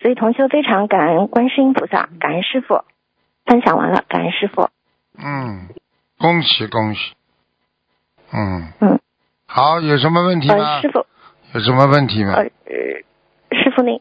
[0.00, 2.82] 所以同修非常感恩观世音菩萨，感恩师傅。
[3.46, 4.68] 分享完了，感恩师傅。
[5.16, 5.68] 嗯，
[6.18, 7.14] 恭喜恭喜。
[8.32, 8.98] 嗯嗯，
[9.46, 10.90] 好，有什么问题呃，吗师？
[10.90, 11.06] 傅，
[11.54, 14.00] 有什么问题吗呃？，呃师傅您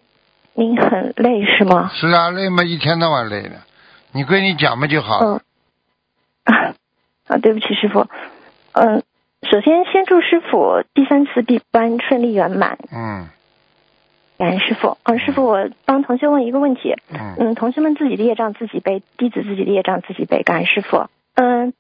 [0.53, 1.91] 您很累是吗？
[1.93, 3.61] 是啊，累嘛，一天到晚累的。
[4.11, 5.35] 你跟你讲嘛就好了。
[5.35, 5.41] 嗯。
[6.51, 6.75] 啊
[7.27, 8.07] 啊，对不起，师傅。
[8.73, 9.03] 嗯，
[9.43, 13.29] 首先先祝师傅第三次闭关顺利圆满，嗯
[14.37, 14.97] 感恩师傅。
[15.03, 16.95] 嗯，师傅，我帮同学问一个问题。
[17.13, 20.41] 嗯嗯，同学们自己的业障自己背，弟子自己的业障自己背。
[20.43, 21.05] 感恩师傅。
[21.35, 21.73] 嗯，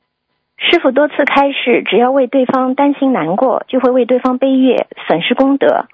[0.57, 5.87] 师傅多次开示，只要为对方担心难过，就会为对方背业，损失功德。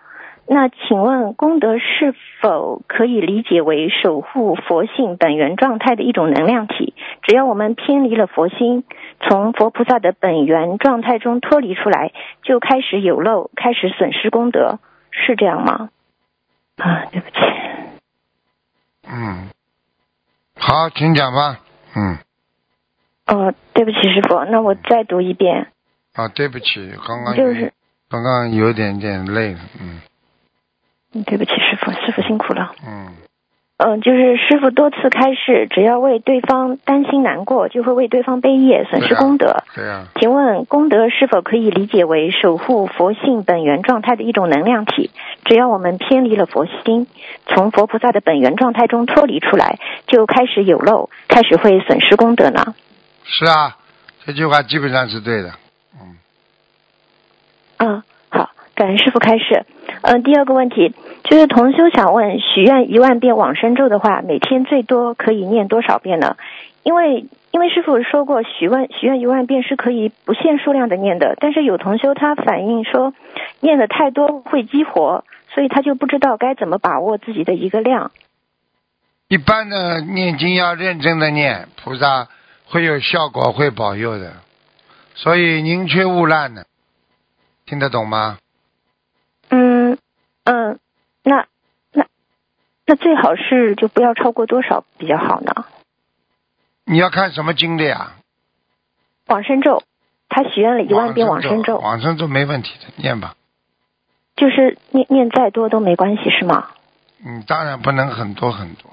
[0.50, 6.94] 那请问，功德是否可以理解为守护佛性本源状态的一种能量体？
[7.24, 8.86] 只要我们偏离了佛心，
[9.20, 14.80] 从佛菩萨的本源状态中脱离出来，就开始有漏，开始损失功德，
[15.12, 15.90] 是这样吗？
[16.78, 17.36] 啊，对不起。
[19.10, 19.50] 嗯，
[20.56, 21.60] 好，请讲吧。
[21.94, 22.18] 嗯，
[23.28, 25.68] 哦，对不起，师傅，那我再读一遍，
[26.14, 27.74] 啊，对不起，刚刚就是，
[28.10, 29.60] 刚刚有点点累了。
[29.82, 30.00] 嗯
[31.14, 32.72] 嗯对不起，师傅，师傅辛苦了。
[32.86, 33.14] 嗯
[33.80, 39.64] 嗯，就是师傅多次开示，只要为对方担心难过，就会为对方背业，损失功德。
[39.76, 45.12] 对啊，请问功德是否可以理解为守护佛性本源状态的一种能量体？
[45.46, 47.06] 只要我们偏离了佛心，
[47.46, 52.74] 从佛菩萨的本源状态中脱离出来，就开始有漏，开始会损失功德呢？
[53.26, 53.78] 是啊，
[54.26, 55.52] 这句话基本上是对的。
[56.02, 56.18] 嗯
[57.78, 58.04] 嗯，好，
[58.78, 59.66] 感恩师傅开示。
[60.04, 66.38] 嗯，第二个问题就是同修想问，许愿一万遍往生咒的话，每天最多可以念多少遍呢？
[66.84, 73.14] 因为因为师傅说过，许愿许愿一万遍是可以不限数量的念的，但是有同修他反映说，
[73.62, 75.24] 念的太多会激活，
[75.56, 78.12] 所以他就不知道该怎么把握自己的一个量。
[79.28, 82.28] 一般的念经要认真的念，菩萨
[82.68, 84.34] 会有效果，会保佑的。
[85.16, 86.68] 所以宁缺毋滥的，
[87.66, 88.38] 听得懂吗？
[90.48, 90.80] 嗯嗯，
[91.24, 91.46] 那
[91.92, 92.06] 那
[92.86, 95.66] 那最好是就不要超过多少比较好呢？
[96.86, 98.14] 你要看什么经的呀？
[99.28, 99.84] 往生咒，
[100.30, 101.78] 他许愿了一万遍往生咒。
[101.78, 103.36] 往生咒没问题的，念吧。
[104.38, 106.70] 就是念念再多都没关系是吗？
[107.26, 108.92] 嗯，当然不能很多很多。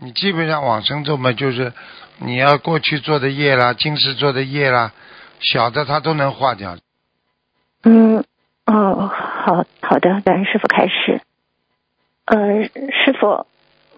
[0.00, 1.72] 你基本上往生咒嘛，就是
[2.18, 4.92] 你要过去做的业啦，今世做的业啦，
[5.38, 6.76] 小的它都能化掉。
[7.84, 8.24] 嗯，
[8.66, 11.20] 哦，好好的，感恩师傅开始。
[12.24, 13.46] 呃、师傅，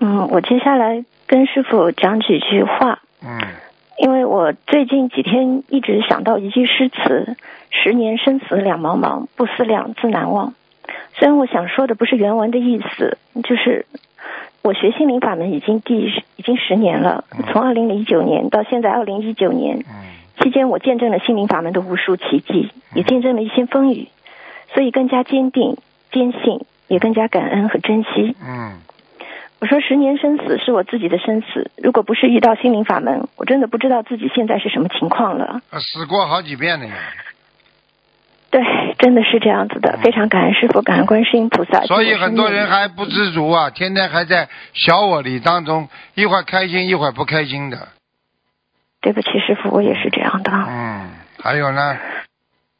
[0.01, 3.41] 嗯，我接下来跟师傅讲几句话，嗯。
[3.99, 7.35] 因为我最近几天一直想到一句诗词
[7.73, 10.53] ：“十年生死两茫茫，不思量，自难忘。”
[11.17, 13.87] 虽然我想说的不是原文的意思，就是
[14.61, 20.43] 我学心灵法门已经第已经十年了，从二零零九年到现在二零一九年，嗯。
[20.43, 24.09] 期间我见证了心灵法门的无数奇迹，也见证了一些风雨，
[24.77, 25.79] 所以更加坚定、
[26.13, 28.37] 坚信，也更加感恩和珍惜。
[28.45, 28.77] 嗯，
[29.59, 35.63] 我说十年生死是我自己的生死，如果不是遇到心灵法门，我真的不知道自己现在是什么情况了。
[35.81, 36.93] 死过好几遍了呀。
[38.51, 38.63] 对，
[38.99, 41.81] 真的是这样子的，非常感恩师傅，感恩观世音菩萨。
[41.87, 47.89] 所以很多人还不知足啊，天天还在小我里当中，一会儿开心，一会儿不开心的。
[49.01, 50.53] 对不起，师傅，我也是这样的。
[50.53, 51.09] 嗯，
[51.43, 51.97] 还有呢，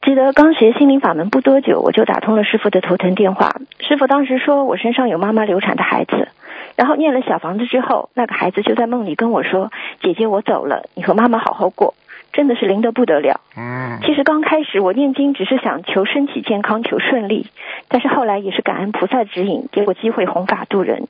[0.07, 3.57] 记得刚学心灵法门不多久，我就打通了师傅的头疼电话。
[3.81, 6.29] 师傅当时说我身上有妈妈流产的孩子，
[6.77, 9.69] 然后念了小房子之后，那个孩子就在梦里跟我说
[10.01, 11.93] ：“姐姐，我走了，你和妈妈好好过。”
[12.31, 13.41] 真的是灵得不得了。
[13.57, 17.47] 嗯其实刚开始我念经只是想求身体健康，求顺利，
[17.89, 21.09] 但是后来也是感恩菩萨指引，给我机会弘法度人。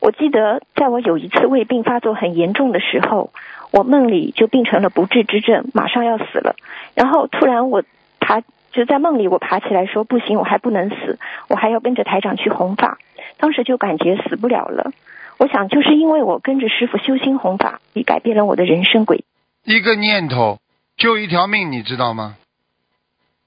[0.00, 3.30] 我记得在我有一次胃病发作很严重的时候，
[3.70, 6.56] 我梦里就病成了不治之症，马上要死了。
[6.96, 7.84] 然后突然我
[8.30, 12.98] 爬，就在梦里我爬起来说不行，我还不能死，我还要跟着台长去弘法。
[13.38, 14.92] 当时就感觉死不了了。
[15.38, 19.24] 我想就是因为我跟着师傅修心弘法，也改变了我的人生轨。
[19.64, 20.58] 一个念头
[20.96, 22.36] 救一条命，你知道吗？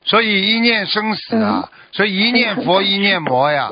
[0.03, 3.69] 所以一念生死啊，所以一念佛一念魔呀。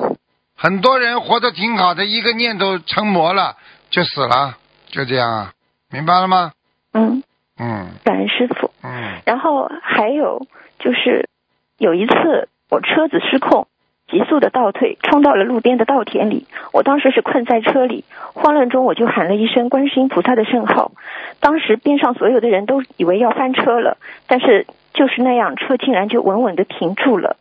[0.55, 3.57] 很多人活得挺好的，一个念头成魔了
[3.89, 4.57] 就死了，
[4.91, 5.53] 就这样啊，
[5.89, 6.53] 明白了吗？
[6.93, 7.23] 嗯，
[7.59, 8.71] 嗯感恩师傅。
[8.83, 10.45] 嗯然后还有
[10.81, 11.29] 就是
[11.77, 13.67] 有一次我车子失控，
[14.09, 16.47] 急速的倒退，冲到了路边的稻田里。
[16.73, 18.03] 我当时是困在车里，
[18.33, 20.91] 慌乱中我就喊了一声观世音菩萨的圣号。
[21.39, 27.37] 当时边上所有的人都以为要翻车了，但是就是那样，车竟然就稳稳的停住了。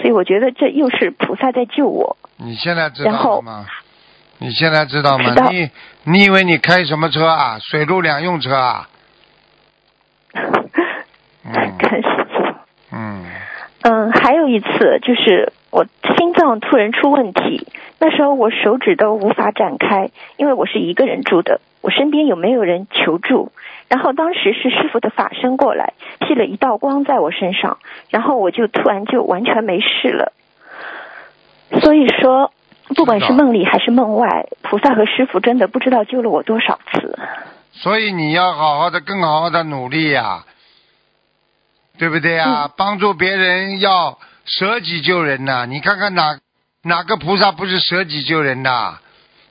[0.00, 2.16] 所以我觉得这又是菩萨在救我。
[2.38, 3.66] 你现在知道吗？
[4.38, 5.34] 你现在知道吗？
[5.34, 5.70] 道你
[6.04, 7.58] 你以为你开什么车啊？
[7.58, 8.88] 水陆两用车啊？
[11.48, 12.25] 嗯感师傅。
[12.92, 13.24] 嗯，
[13.82, 15.84] 嗯，还有一次就是我
[16.16, 17.66] 心脏突然出问题，
[17.98, 23.52] 那时候我手指都无法展开，因为我是一个人住的，我身边有没有人求助？
[23.88, 27.78] 然后当时是师傅的法身过来，劈了一道光在我身上，
[28.10, 30.32] 然后我就突然就完全没事了。
[31.80, 32.52] 所以说，
[32.94, 37.18] 不管是梦里还是梦外，菩萨和师傅真的不知道救了我多少次。
[37.72, 40.44] 所以你要好好的，更好好的努力呀、
[41.98, 46.38] 对不对呀、帮助别人要舍己救人呐、你看看哪
[46.82, 48.98] 哪个菩萨不是舍己救人呐、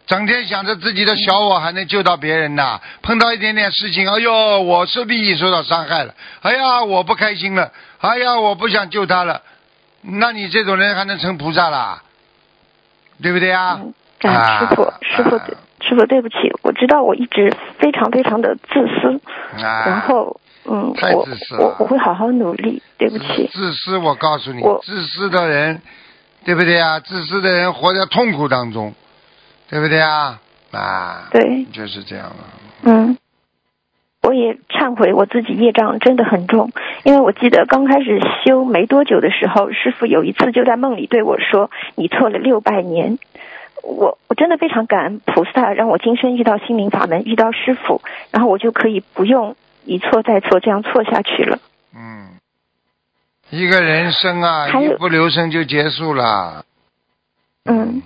[0.05, 9.41] 整天想着自己的小我还能救到别人呐、碰到一点点事情，哎呦，我是利益受到伤害了，哎呀，我不开心了，哎呀，我不想救他了，
[10.01, 12.03] 那你这种人还能成菩萨啦？
[13.21, 15.41] 对不对啊、嗯，感师傅，啊师傅啊，
[15.81, 19.21] 师傅，对不起，我知道我一直非常非常的自私，
[19.63, 25.81] 啊，然后嗯，太我自私了我我会好好努力，对不起，自私，我告诉你，自私的人，
[26.43, 26.99] 对不对啊？
[26.99, 28.93] 自私的人活在痛苦当中，
[29.69, 30.39] 对不对啊？
[30.71, 32.35] 啊，对，就是这样了。
[32.83, 33.17] 嗯，
[34.23, 36.71] 我也忏悔我自己业障真的很重，
[37.03, 43.19] 因为我记得刚开始修没多久的时候，师傅有一次就在梦里对我说：“你错了六百年。”
[43.83, 48.01] 我我真的非常感恩菩萨，让我今生遇到心灵法门，遇到师傅，
[48.31, 49.55] 然后我就可以不用
[49.85, 51.59] 一错再错这样错下去了。
[51.95, 52.39] 嗯，
[53.49, 56.65] 一个人生啊，一不留神就结束了。
[57.65, 58.01] 嗯，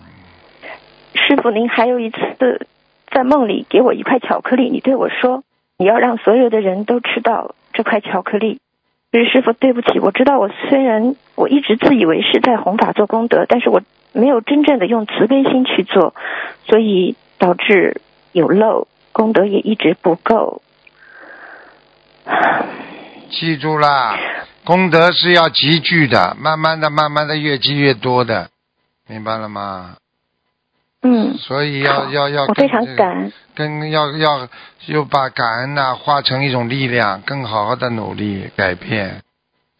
[1.14, 2.68] 师傅，您还有一次
[3.10, 5.44] 在梦里给我一块巧克力，你对我说
[5.78, 8.60] 你要让所有的人都吃到这块巧克力。
[9.12, 13.82] 就是师傅，对不起，我知道我虽然我一直自以为是在弘法做功德，但是我
[14.14, 16.14] 没有真正的用慈悲心去做，
[16.68, 18.02] 所以导致
[18.34, 20.62] 有漏，功德也一直不够。
[23.30, 24.18] 记住啦，
[24.66, 28.50] 功德是要积聚的，慢慢的、慢慢的越积越多的，
[29.08, 29.96] 明白了吗？
[31.02, 33.32] 嗯，所以要好要要我非常感恩。
[33.56, 34.48] 跟要要
[34.88, 39.22] 又把感恩呐、化成一种力量，更好好的努力改变，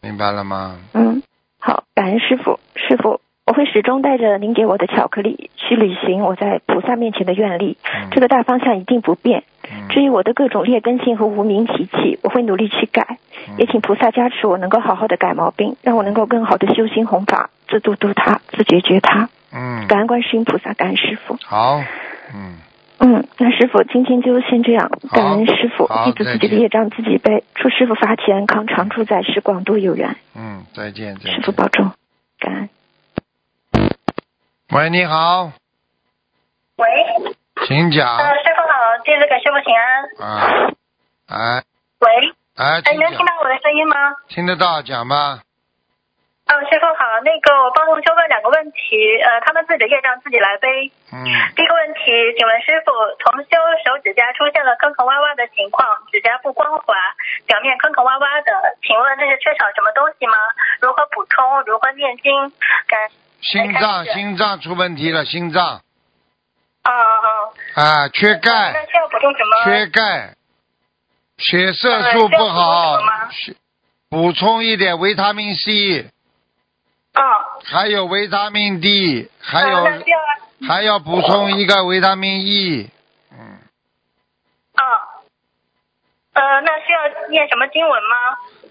[0.00, 0.78] 明白了吗？
[0.94, 1.22] 嗯，
[1.58, 9.44] 好，感恩师傅，师傅，我会始终带着您给我的巧克力去履行我在菩萨面前的愿力，嗯这个大方向一定不变。
[9.72, 13.18] 嗯至于我的各种劣根性和无名习气，我会努力去改，
[13.48, 19.28] 嗯也请菩萨加持我能够好好的改毛病，让我能够更好的修心弘法，自度度他，自觉觉他。
[19.52, 21.36] 嗯，感恩观世音菩萨，感恩师傅。
[21.44, 21.82] 好，
[22.34, 22.58] 嗯，
[22.98, 30.16] 嗯，那师傅今天就先这样，感恩师傅好，记住自己的业障自己背，祝师傅法体安康，常住在世，广度有缘。
[30.36, 31.52] 嗯，再见，再师傅。
[31.52, 31.90] 保重，
[32.38, 32.68] 感恩。
[34.72, 35.50] 喂，你好，
[36.76, 36.86] 喂，
[37.66, 38.06] 请讲
[39.04, 39.84] 弟子给师傅请安。
[40.18, 40.28] 啊，
[41.28, 41.62] 哎
[42.00, 42.08] 喂，
[42.56, 43.96] 哎，哎，请讲，能听到我的声音吗？
[44.28, 45.40] 听得到，讲吧。
[46.50, 50.90] 哦，师傅好，那个我帮同修问两个问题，呃，他们自己的业障自己来背。
[51.12, 51.22] 嗯，
[51.54, 52.90] 第一个问题，请问师傅，
[53.22, 53.54] 同修
[53.86, 56.94] 手指甲出现了坑坑洼洼的情况，指甲不光滑，
[57.46, 58.50] 表面坑坑洼洼的，
[58.82, 60.34] 请问这是缺少什么东西吗？
[60.80, 61.62] 如何补充？
[61.70, 62.32] 如何念经？
[62.88, 62.98] 感，
[63.40, 65.82] 心脏心脏出问题了，心脏
[66.82, 66.92] 嗯
[67.76, 69.64] 嗯，啊，缺那钙，需要补充什么？
[69.64, 70.34] 缺钙，
[71.36, 73.54] 血色呃素不需要补充
[74.08, 76.10] 补充一点维他命 C，
[77.12, 77.22] 啊，
[77.64, 79.84] 还有维他命 D，还有
[80.66, 82.90] 还要补充一个维他命 E，
[83.30, 83.58] 嗯，
[84.74, 84.82] 啊，
[86.32, 88.16] 呃，那需要念什么经文吗？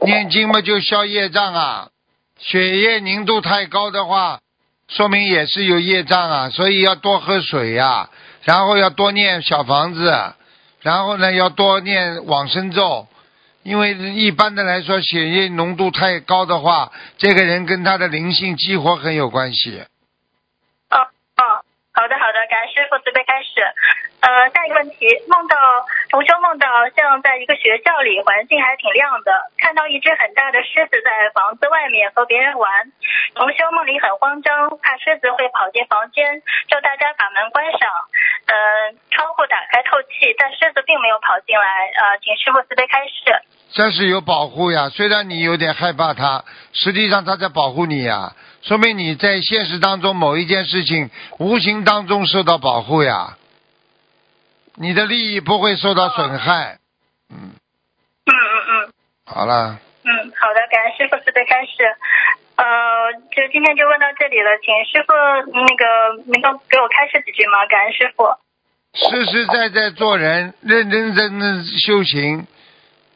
[0.01, 1.89] 念经嘛就消业障啊，
[2.37, 4.39] 血液凝度太高的话，
[4.89, 8.09] 说明也是有业障啊，所以要多喝水呀、
[8.43, 10.33] 然后要多念小房子，
[10.81, 13.07] 然后呢要多念往生咒，
[13.63, 19.79] 因为一般的来说，血液浓度太高的话，这个人跟他的灵性激活很有关系。
[20.89, 21.43] 哦哦，
[21.93, 22.97] 好的好的，感恩师傅
[24.19, 25.55] 呃，下一个问题，梦到
[26.09, 32.91] 同修梦到像在一个学校里，环境还挺亮的，看到一只很大的狮子在房子外面和别人玩。
[33.33, 37.87] 同修梦里很慌张，怕狮子会跑进房间，叫大家把门关上，
[38.51, 38.55] 呃，
[39.09, 41.87] 窗户打开透气，但狮子并没有跑进来。
[41.95, 43.31] 呃，请师傅慈悲开示。
[43.71, 46.43] 这是有保护呀，虽然你有点害怕它，
[46.73, 48.33] 实际上它在保护你呀。
[48.63, 53.37] 说明你在现实当中某一件事情无形当中受到保护呀，
[54.79, 56.79] 你的利益不会受到损害。
[57.29, 57.51] 嗯，
[58.25, 58.93] 嗯嗯嗯
[59.25, 60.09] 好了，嗯，
[60.39, 61.69] 好的，感恩师傅慈悲开始。
[62.55, 62.65] 呃，
[63.35, 65.13] 就今天就问到这里了，请师傅
[65.51, 67.65] 那个能够给我开示几句吗？
[67.67, 68.23] 感恩师傅。
[68.93, 72.47] 实实在在做人，认认真真修行，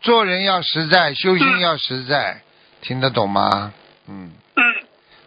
[0.01, 2.41] 做人要实在，修行要实在，
[2.81, 3.73] 听得懂吗？
[4.09, 4.33] 嗯。
[4.55, 4.63] 嗯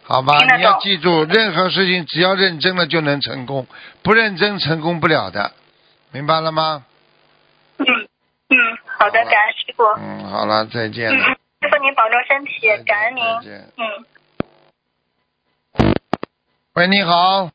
[0.03, 3.67] 好吧你要记住，任何事情只要认真了就能成功，
[4.03, 5.51] 不认真成功不了的，
[6.17, 6.83] 明白了吗？
[7.77, 7.85] 嗯
[8.49, 8.57] 嗯，
[8.87, 9.83] 好的，好感恩师傅。
[9.99, 13.23] 嗯，好了，再见嗯。，师傅您保重身体，感恩您。
[13.77, 14.03] 嗯。
[16.73, 17.51] 喂，你好，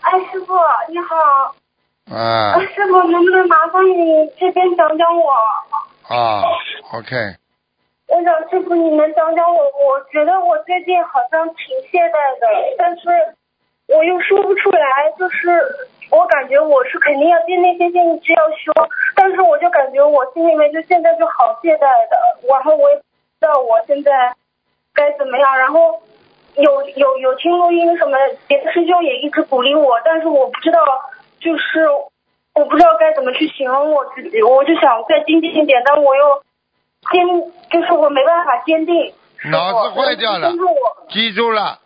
[0.00, 0.54] 哎，师傅
[0.88, 1.54] 你好，
[2.12, 5.30] 啊呃师傅能不能麻烦你这边讲讲我？
[6.08, 6.42] 啊
[6.94, 7.14] ，OK，
[8.08, 9.62] 我想师傅你能讲讲我？
[9.62, 13.36] 我觉得我最近好像挺懈怠的，但是
[13.86, 18.72] 我又说不出来，就是我感觉我是肯定要坚定心心一直要修，
[19.16, 22.16] 但是我就感觉我心里面就现在就好懈怠的，
[22.48, 23.02] 然后我也不
[23.40, 24.34] 知道我现在
[24.94, 26.00] 该怎么样，然后。
[26.54, 30.84] 有有有听录音什么，别的师兄也一直鼓励我，但是我不知道，
[31.40, 31.88] 就是
[32.54, 36.42] 我不知道该怎么去形容我自己，我就想再精进一点，但我又
[37.10, 37.26] 坚，
[37.70, 39.14] 就是我没办法坚定。
[39.50, 40.52] 脑子坏掉了
[41.08, 41.78] 记住了，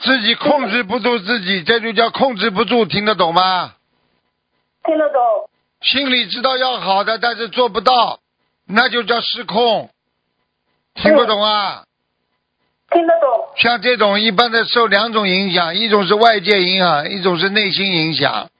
[0.00, 3.74] 自己控制不住自己，这就叫控制不住，听得懂吗？
[4.84, 5.20] 听得懂。
[5.80, 8.20] 心里知道要好的，但是做不到，
[8.66, 9.90] 那就叫失控，
[10.94, 11.84] 听不懂啊？
[12.90, 18.50] 听得懂，像这种一般的受两种影响，一种是外界影响，一种是内心影响。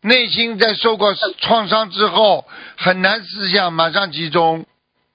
[0.00, 4.66] 内心在受过创伤之后，很难思想马上集中，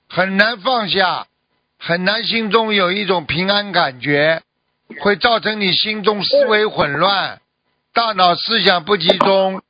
[0.09, 1.27] 很难放下，
[1.79, 4.41] 很难心中有一种平安感觉，
[5.01, 7.41] 会造成你心中思维混乱，
[7.93, 9.61] 大脑思想不集中，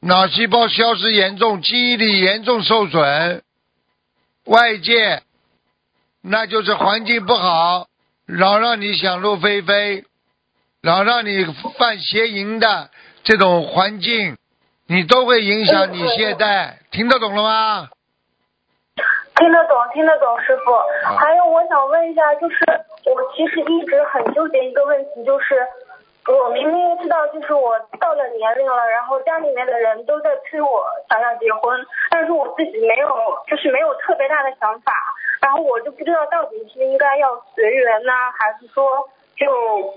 [0.00, 3.42] 脑细胞消失严重，记忆力严重受损。
[4.44, 5.22] 外界
[6.20, 7.86] 那就是环境不好，
[8.26, 10.04] 老让你想入非非，
[10.80, 11.44] 老让你
[11.78, 12.90] 犯邪淫的
[13.24, 14.36] 这种环境，
[14.86, 17.88] 你都会影响你懈怠，听得懂了吗？
[19.36, 20.72] 听得懂，听得懂，师傅。
[21.16, 22.56] 还有，我想问一下，就是
[23.06, 25.56] 我其实一直很纠结一个问题，就是
[26.26, 31.80] 我明明知道，就是我到了年龄了，然后家里面的人都在催我想要结婚，
[32.10, 33.08] 但是我自己没有，
[33.48, 34.92] 就是没有特别大的想法，
[35.40, 39.46] 然后我就不知道到底是应该要随缘呢，还是说就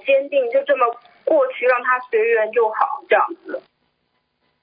[0.05, 0.87] 坚定就这么
[1.25, 3.61] 过去，让他随缘就好，这样子。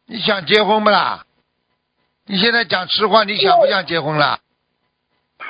[0.07, 1.25] 你想结婚不啦？
[2.27, 4.39] 你现在讲实话，你想不想结婚啦？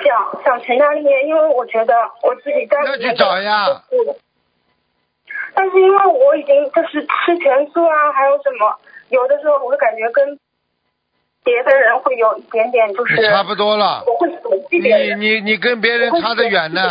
[0.01, 3.67] 想想成家立业，因为我觉得我自己家里面那去找呀。
[3.91, 4.15] 嗯
[5.55, 8.75] 但是因为我已经就是吃全素啊，还有什么，
[9.09, 10.39] 有的时候我会感觉跟
[11.43, 14.03] 别的人会有一点点就是差不多了。
[14.07, 14.27] 我会
[14.71, 15.21] 你人。
[15.21, 16.81] 你你跟别人差得远呢。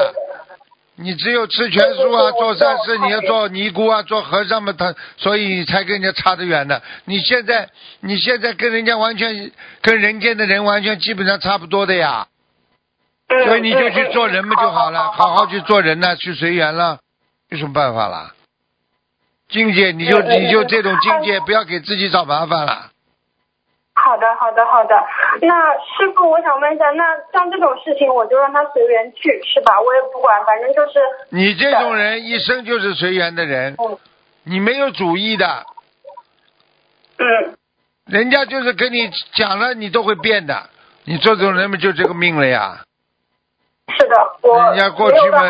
[0.94, 6.80] 你只有吃全素啊，做善事，你要做尼姑啊，做和尚嘛，他所以你才跟人家差得远呢。
[7.06, 9.50] 你现在你现在跟人家完全
[9.80, 12.31] 跟人间的人完全基本上差不多的呀，嗯
[13.44, 16.98] 所以你就去做人嘛就好了，好好好去做人呢，去随缘了，
[17.48, 18.32] 有什么办法啦？
[19.48, 22.90] 境界你就你就这种境界，不要给自己找麻烦了。
[23.94, 24.94] 好的，好的，好的。
[25.42, 29.78] 那师傅，我想问一下，那像这种事情，我就让他随缘去，是吧？
[29.80, 30.98] 我也不管，反正就是。
[31.28, 33.98] 你这种人一生就是随缘的人，嗯
[34.44, 35.64] 你没有主意的，
[37.18, 37.54] 嗯
[38.06, 40.70] 人家就是跟你讲了，你都会变的。
[41.04, 42.80] 你这种人嘛，就这个命了呀。
[43.88, 45.42] 是的，我人家过去嘛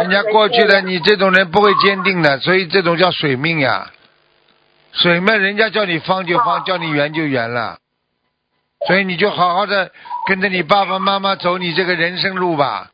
[0.00, 3.90] 人家过去的你这种人不会坚定的，所以这种叫水命呀。
[4.92, 7.78] 水嘛，人家叫你方就方，哦叫你圆就圆了。
[8.86, 9.90] 所以你就好好的
[10.26, 12.90] 跟着你爸爸妈妈走你这个人生路吧。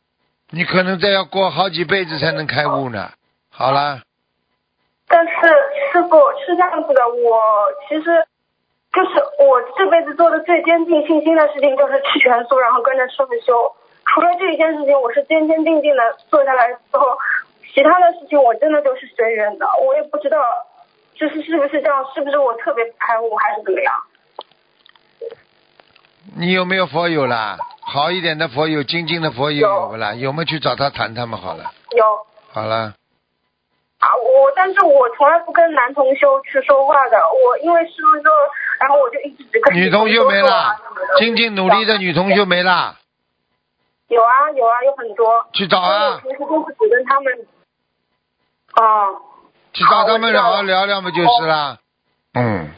[0.50, 3.10] 你可能再要过好几辈子才能开悟呢。
[3.50, 4.02] 好啦，
[5.08, 5.32] 但是
[5.92, 6.16] 师傅
[6.46, 7.40] 是这样子的，我
[7.88, 8.26] 其实
[8.92, 13.74] 就是我这辈子做的最坚定信心的事情就是吃全素，然后跟着师傅修。
[14.14, 17.18] 除了这一件事情，我是坚坚定定的坐下来之后，
[17.74, 19.66] 其他的事情我真的都是随缘的。
[19.84, 20.38] 我也不知道，
[21.16, 23.92] 就是是不是这样，是不是我特别不开悟，还是怎么样？
[26.36, 27.58] 你有没有佛友啦？
[27.82, 30.14] 好一点的佛友，精进的佛友有不啦？
[30.14, 31.36] 有没有去找他谈谈嘛？
[31.36, 32.04] 好了，有
[32.52, 32.94] 好了，
[33.98, 38.32] 啊，我但是我从来不跟男同修去说话的，我因为师傅说，
[38.78, 42.96] 然后我就一直只跟女同修没说啊啦什么的，精进努力的女同修没啦？
[44.08, 45.46] 有啊有啊有很多。
[45.52, 46.20] 去找啊！
[46.22, 47.32] 平时都是只跟他们
[48.76, 49.20] 哦，
[49.72, 51.78] 去找他们好我知道好好聊聊不，就是了。
[52.34, 52.70] 嗯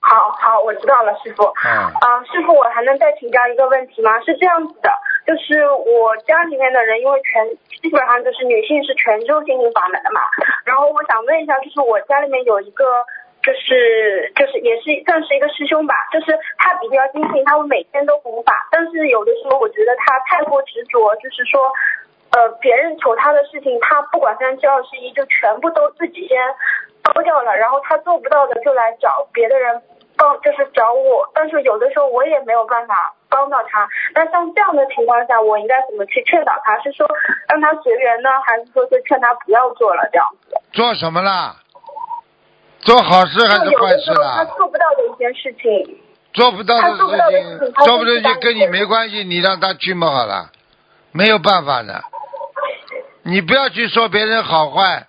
[0.00, 1.44] 好好，我知道了，师傅。
[1.44, 4.18] 嗯啊，师傅，我还能再请教一个问题吗？
[4.20, 4.90] 是这样子的，
[5.26, 7.46] 就是我家里面的人，因为全
[7.80, 10.20] 基本上就是女性是全州心灵法门的嘛，
[10.64, 12.84] 然后我想问一下，就是我家里面有一个。
[13.42, 21.72] 就是就是也是算是一个师兄吧，就是他比较精进，他会每天都弘法，但是有的时候我觉得他太过执着，就是说，
[22.32, 26.36] 呃，别人求他的事情，他不管三七二十一，就全部都自己先
[27.02, 29.80] 包掉了，然后他做不到的就来找别的人
[30.16, 33.88] 帮，就是找我，但是有的时候我也没有办法帮到他。
[34.14, 36.78] 那像这样的情况下，我应该怎么去劝导他？
[36.80, 37.08] 是说
[37.48, 40.54] 让他随缘呢，还是说就劝他不要做了这样子？
[40.72, 41.56] 做什么啦？
[42.80, 44.44] 做好事还是坏事啦他？
[44.56, 45.98] 做不到的一件事情。
[46.32, 50.50] 做不到的他做不到的事情，做不到就就跟你没关系，你让他去嘛好了，
[51.12, 52.02] 没有办法的。
[53.22, 55.06] 你不要去说别人好坏，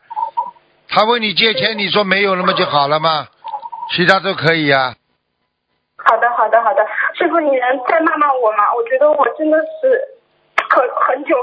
[0.90, 3.28] 他问你借钱，你说没有了嘛就好了吗？
[3.94, 4.96] 其他都可以呀、
[5.98, 6.82] 好的，好的，好的，
[7.14, 8.74] 师傅，你能再骂骂我吗？
[8.74, 10.02] 我觉得我真的是
[10.70, 11.36] 很很久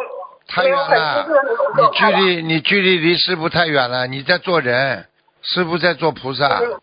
[0.48, 1.26] 太远了
[1.76, 2.10] 你距。
[2.12, 5.06] 离你距离离师傅太远了，你在做人，
[5.54, 6.80] 师傅在做菩萨，嗯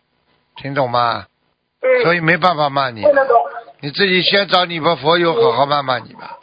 [0.56, 1.26] 听懂吗？
[1.82, 3.36] 嗯，所以没办法骂你，听得懂。
[3.80, 6.38] 你自己先找你个佛友好好骂骂你吧，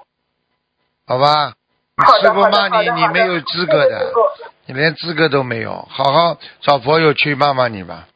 [1.08, 1.54] 好吧？
[2.22, 4.12] 师傅骂你，你没有资格的
[4.66, 8.08] 你连资格都没有，好好找佛友去骂骂你吧，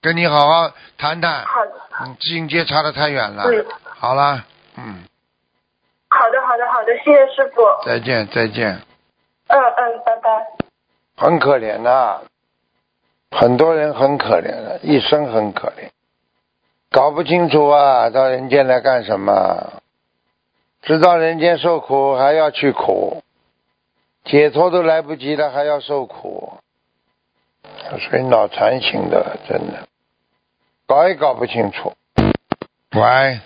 [0.00, 1.72] 跟你好好谈谈，好的，
[2.06, 3.44] 你境界差的太远了。
[3.44, 4.44] 嗯，好了，
[4.76, 5.02] 嗯，
[6.10, 7.62] 好的，好的，好的，谢谢师傅。
[7.86, 8.80] 再见再见。
[9.48, 10.46] 嗯嗯，拜拜。
[11.16, 12.20] 很可怜呐、
[13.30, 15.90] 很多人很可怜的，一生很可怜，
[16.90, 19.82] 搞不清楚啊，到人间来干什么？
[20.82, 23.22] 知道人间受苦还要去苦，
[24.24, 26.58] 解脱都来不及了还要受苦，
[28.08, 29.88] 所以脑残型的，真的
[30.86, 31.94] 搞也搞不清楚。
[32.94, 33.40] 喂，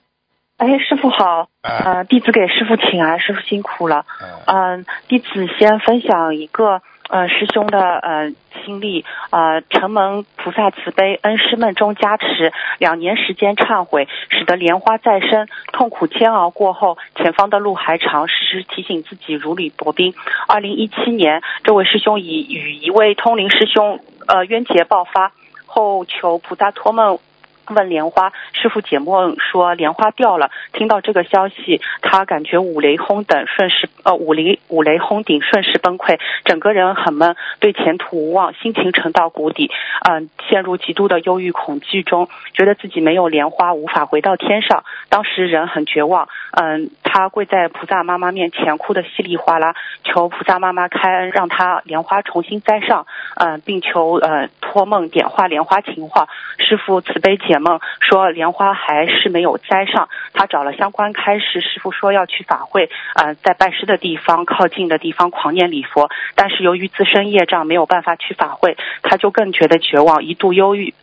[0.59, 4.07] 哎，师傅好，啊，呃，弟子给师傅请安，师傅辛苦了。
[4.21, 5.27] 嗯嗯、弟子
[5.59, 8.33] 先分享一个呃师兄的呃
[8.65, 15.49] 经历，呃，承蒙菩萨慈悲，恩师梦中加持，两年时间忏悔，使得莲花再生。
[15.73, 20.15] 痛苦煎熬过后，前方的路还长，时时提醒自己如履薄冰。
[20.49, 25.33] 二零一七年，这位师兄以与一位通灵师兄呃冤结爆发
[25.67, 27.19] 后，求菩萨托梦。
[27.75, 39.71] 问莲花师傅解梦说莲花掉了，听到这个消息，他感觉五雷轰顶，顺势呃五雷五雷轰顶，顺势崩溃，整个人很闷，对前途无望，心情沉到谷底，
[40.09, 44.85] 嗯、陷入极度的忧郁恐惧中，觉得自己没有莲花，无法回到天上。
[45.09, 53.07] 当时人很绝望，嗯，他跪在菩萨妈妈面前，哭得稀里哗啦，求菩萨妈妈开恩，让他莲花重新栽上，
[53.37, 56.29] 嗯，并求呃托梦点化莲花情话。
[56.59, 57.59] 师傅慈悲解
[58.01, 70.95] 说莲花还是没有栽上，他找了相关开示，师傅说要去法会，呃，在拜师的地方靠近的地方狂念礼佛，但是由于自身业障没有办法去法会，他就更觉得绝望，一度忧郁。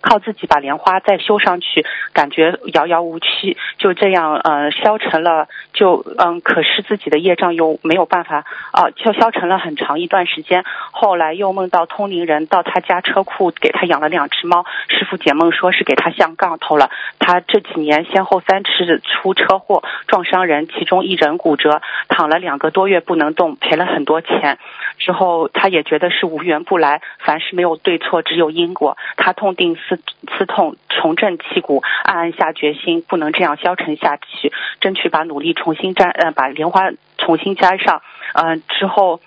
[0.00, 10.64] 靠自己把莲花再修上去，感觉遥遥无期，就这样呃消沉了，就嗯，可是自己的业障又没有办法啊，就消沉了很长一段时间。
[10.90, 16.90] 后来又梦到通灵人到他家车库给他养了两只猫，师傅解梦说是给他下杠头了。
[17.18, 24.58] 他这几年先后三次出车祸撞伤人，其中一人骨折，躺了两个多月不能动，赔了很多钱。
[24.98, 28.96] 之后他也觉得是无缘不来，凡事没有对错，只有因果。
[29.16, 30.02] 他痛定刺
[30.36, 38.02] 刺痛，重振旗鼓，暗暗下决心，不能这样消沉下去，争取把努力重新摘呃把莲花重新摘上。
[38.34, 39.20] 嗯、之后。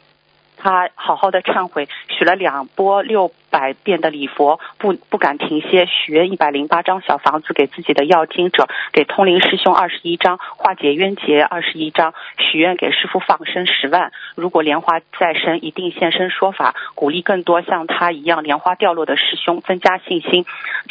[0.62, 14.12] 他好好的忏悔，许了两波六百遍的礼佛，不不敢停歇，许愿一百零八张小房子给自己的要经者，给通灵师兄二十一张，化解冤结二十一张，许愿给师傅放生十万。
[14.36, 20.45] 如果莲花再生，一定现身说法，鼓励更多像他一样莲花掉落的师兄增加信心。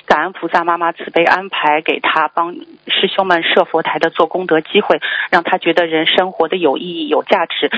[0.06, 2.54] 感恩菩萨妈妈慈悲安排给他帮
[2.88, 5.00] 师兄们设佛台的做功德机会，
[5.30, 7.70] 让他觉得人生活得有意义、有价值。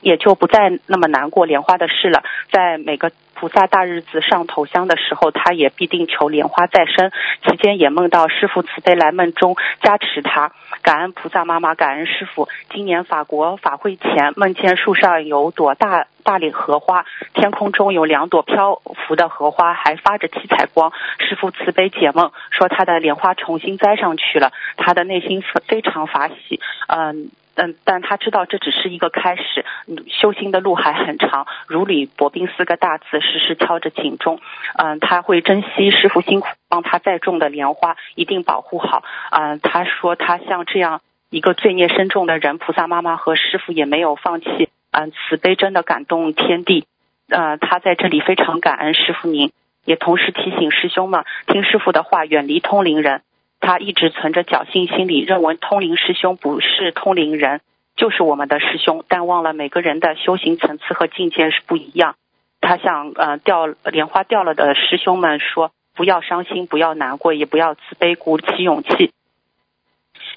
[0.00, 2.22] 也就不再那么难过莲花的事了。
[2.50, 7.10] 在每个菩萨大日子上头香的时候，他也必定求莲花再生。
[7.44, 12.48] 期间也梦到师傅慈悲来梦中加持他，感恩菩萨妈妈，感恩师傅。
[12.70, 20.92] 今年法国法会前，梦见树上有朵大大脸荷花，天空中有两朵漂浮的荷花，还发着七彩光。
[21.20, 26.60] 师傅慈悲解梦，说他的莲花重新栽上去了，他的内心非常法喜。
[26.88, 27.30] 嗯。
[27.60, 29.64] 嗯，但他知道这只是一个开始，
[30.06, 31.48] 修行的路还很长。
[31.66, 34.40] 如履薄冰四个大字，时时敲着警钟。
[34.76, 39.02] 嗯，他会珍惜师傅辛苦帮他栽种的莲花，一定保护好。
[39.32, 41.00] 嗯，他说他像这样
[41.30, 44.68] 一个罪孽深重的人，菩萨妈妈和师傅也没有放弃。
[44.92, 46.86] 嗯，慈悲真的感动天地。
[47.28, 49.50] 呃，他在这里非常感恩师傅您，
[49.84, 53.22] 也同时提醒师兄们听师傅的话，远离通灵人。
[53.60, 57.60] 他一直存着侥幸心理，认为通灵师兄不是通灵人，
[57.96, 62.14] 就是我们的师兄，但忘了每个人的修行层次和境界是不一样。
[62.60, 69.12] 他向呃掉莲花掉了的师兄们说：不要伤心，不要难过，也不要自卑，鼓起勇气。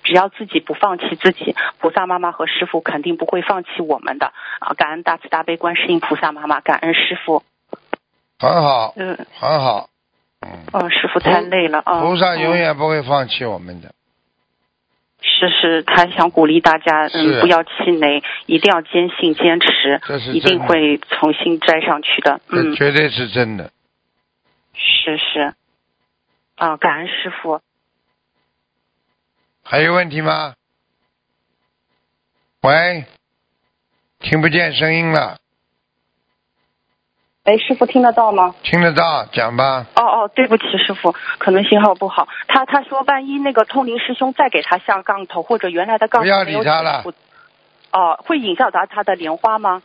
[0.03, 4.73] 只要自己不放弃自己，菩萨妈妈和师傅肯定不会放弃我们的啊！
[4.73, 7.43] 感恩大慈大悲观世音菩萨妈妈，感恩师傅。
[8.39, 9.90] 很好，嗯很好。
[10.41, 12.01] 嗯，嗯，师傅太累了啊！
[12.01, 13.93] 菩萨永嗯远不会放弃我们的。
[15.21, 17.69] 是是，他想鼓励大家，嗯，不要气
[17.99, 22.41] 馁，一定要坚信坚持这是，一定会重新摘上去的。
[22.49, 23.71] 嗯，绝对是真的。
[24.73, 25.53] 是是。
[26.55, 27.61] 啊，感恩师傅。
[29.63, 30.55] 还有问题吗？
[32.61, 33.05] 喂，
[34.19, 35.39] 听不见声音了，
[37.43, 38.53] 哎，师傅听得到吗？
[38.61, 39.87] 听得到，讲吧。
[39.95, 42.27] 哦哦，对不起，师傅，可能信号不好。
[42.47, 47.03] 他他说，万一那个通灵师兄再给他下杠头或者原来的杠头不要理他了
[47.91, 49.81] 哦，会影响到他的莲花吗？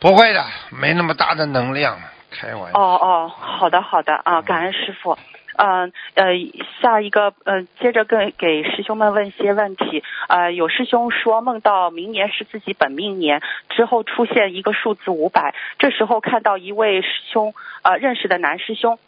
[0.00, 1.98] 不会的，没那么大的能量，
[2.30, 2.78] 开玩笑。
[2.78, 5.16] 哦哦，好的好的啊，感恩师傅。
[5.56, 6.26] 嗯呃
[6.80, 10.02] 下一个呃，接着跟给师兄们问一些问题。
[10.28, 18.98] 呃，有师兄说梦到明年是自己本命年，之后出现一个数字五百，这时候看到一位师兄呃认识的男师兄。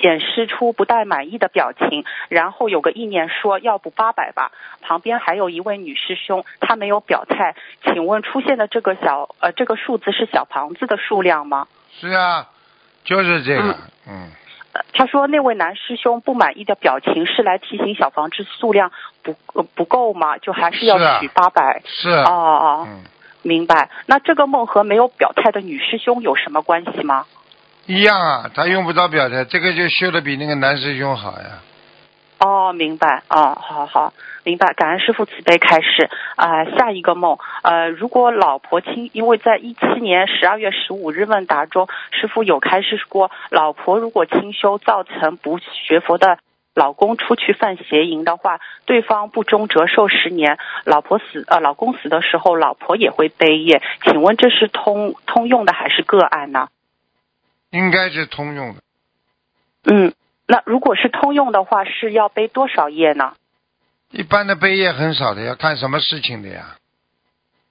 [0.00, 4.50] 显示出不太满意的表情，然后有个意念说要不八百吧。
[4.80, 7.54] 旁边还有一位女师兄，她没有表态。
[7.84, 11.68] 请问出现的这个小呃这个数字是小房子的数量吗？
[11.92, 12.48] 是啊，
[13.04, 13.76] 就是这个
[14.08, 14.32] 嗯，
[14.92, 18.90] 他说那位男师兄不满意的表情是来提醒小房子数量
[19.22, 20.38] 不、呃、不够吗？
[20.38, 23.02] 就还是要取八百、是，哦哦，嗯，
[23.42, 23.90] 明白。
[24.06, 27.26] 那这个梦和没有表态的女师兄有什么关系吗？
[27.86, 31.60] 一样啊，他用不着表态，这个就修的比那个男师兄好呀。
[32.38, 33.22] 哦，明白。
[33.28, 34.12] 哦，好好，
[34.44, 34.72] 明白。
[34.74, 36.10] 感恩师傅慈悲开示。
[36.36, 46.38] 啊、下一个梦，呃，如果老婆亲，因为在一七年十二月十五日问答中，师傅有开示过，老婆如果清修造成不学佛的。
[46.74, 53.80] 老公出去犯邪淫的话，对方不忠折寿十年，老婆死呃，老公死的时候，老婆也会背业。
[54.02, 56.66] 请问这是通通用的还是个案呢？
[57.70, 58.82] 应该是通用的，
[59.84, 60.12] 嗯，
[60.46, 63.34] 那如果是通用的话，是要背多少页呢？
[64.10, 66.76] 一般的背页很少的，要看什么事情的呀。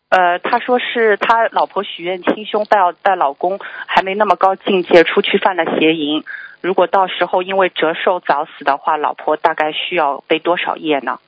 [0.10, 6.24] 呃，他说是他老婆许愿亲兄带带老公还没那么高境界，出去犯了邪淫。
[6.62, 11.20] 如果到时候因为折寿早死的话，老婆大概需要背多少页呢？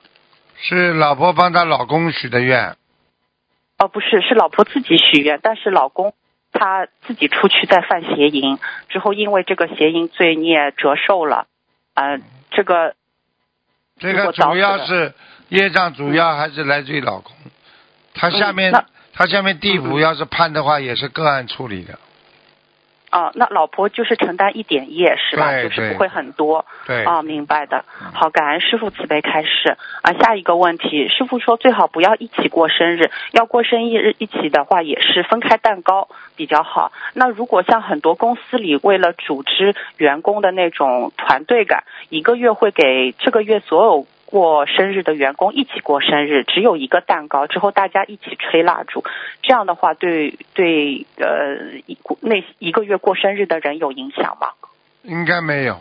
[0.56, 2.76] 是老婆帮她老公许的愿，
[3.78, 6.14] 哦，不是，是老婆自己许愿，但是老公
[6.58, 11.46] 他自己出去再犯邪淫，之后因为这个邪淫罪孽折寿了。
[11.94, 12.18] 呃，
[12.50, 12.94] 这个
[13.98, 15.12] 这个主要是
[15.48, 17.32] 业障，主要还是来自于老公。
[18.14, 21.98] 他下面嗯他下面地府嗯要是判的话，也是个案处理的。
[23.10, 25.62] 啊、那老婆就是承担一点业是吧？
[25.62, 26.64] 就是不会很多。
[26.86, 28.12] 对，哦，明白的嗯。
[28.12, 30.12] 好，感恩师傅慈悲开示啊。
[30.20, 36.92] 下一个问题，师傅说最好不要一起过生日，要过生日一起的话也是分开蛋糕比较好。
[37.14, 44.06] 那如果像很多公司里为了组织员工的那种团队感，一个月会给这个月所有。
[44.36, 49.02] 过生日的员工一起过生日，只有一个蛋糕，之后大家一起吹蜡烛，
[49.40, 54.48] 这样的话对对呃一那一个月过生日的人有影响吗？
[55.04, 55.80] 应该没有，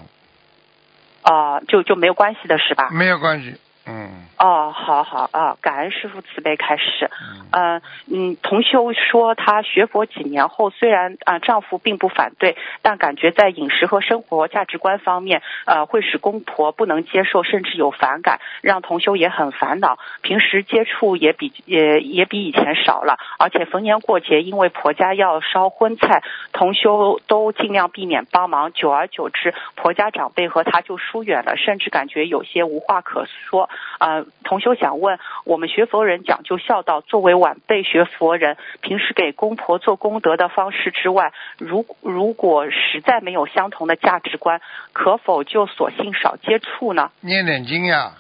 [1.22, 2.92] 啊、就就没有关系的是吧？
[2.94, 3.56] 没有关系。
[3.88, 7.10] 嗯，哦，好好啊，感恩师傅慈悲开始。
[7.22, 7.82] 嗯呃，
[8.12, 20.00] 嗯，同修说她学佛几年后，虽然啊、丈夫并不反对，但感觉在饮食和生活价值观方面，呃，会使公婆不能接受，甚至有反感，让同修也很烦恼。
[20.22, 28.74] 平时接触也比也也比以前少了，而且逢年过节，因为婆家要烧荤菜，同修都尽量避免帮忙。
[28.74, 33.70] 久而久之，婆家长辈和她就疏远了，甚至感觉有些无话可说。
[34.00, 44.62] 呃，同修想问，我们学佛人讲究孝道，作为晚辈学佛人，平时给公婆做功德的方式之外，如如果实在没有相同的价值观，
[44.94, 47.12] 可否就索性少接触呢？
[47.22, 48.14] 念点经呀，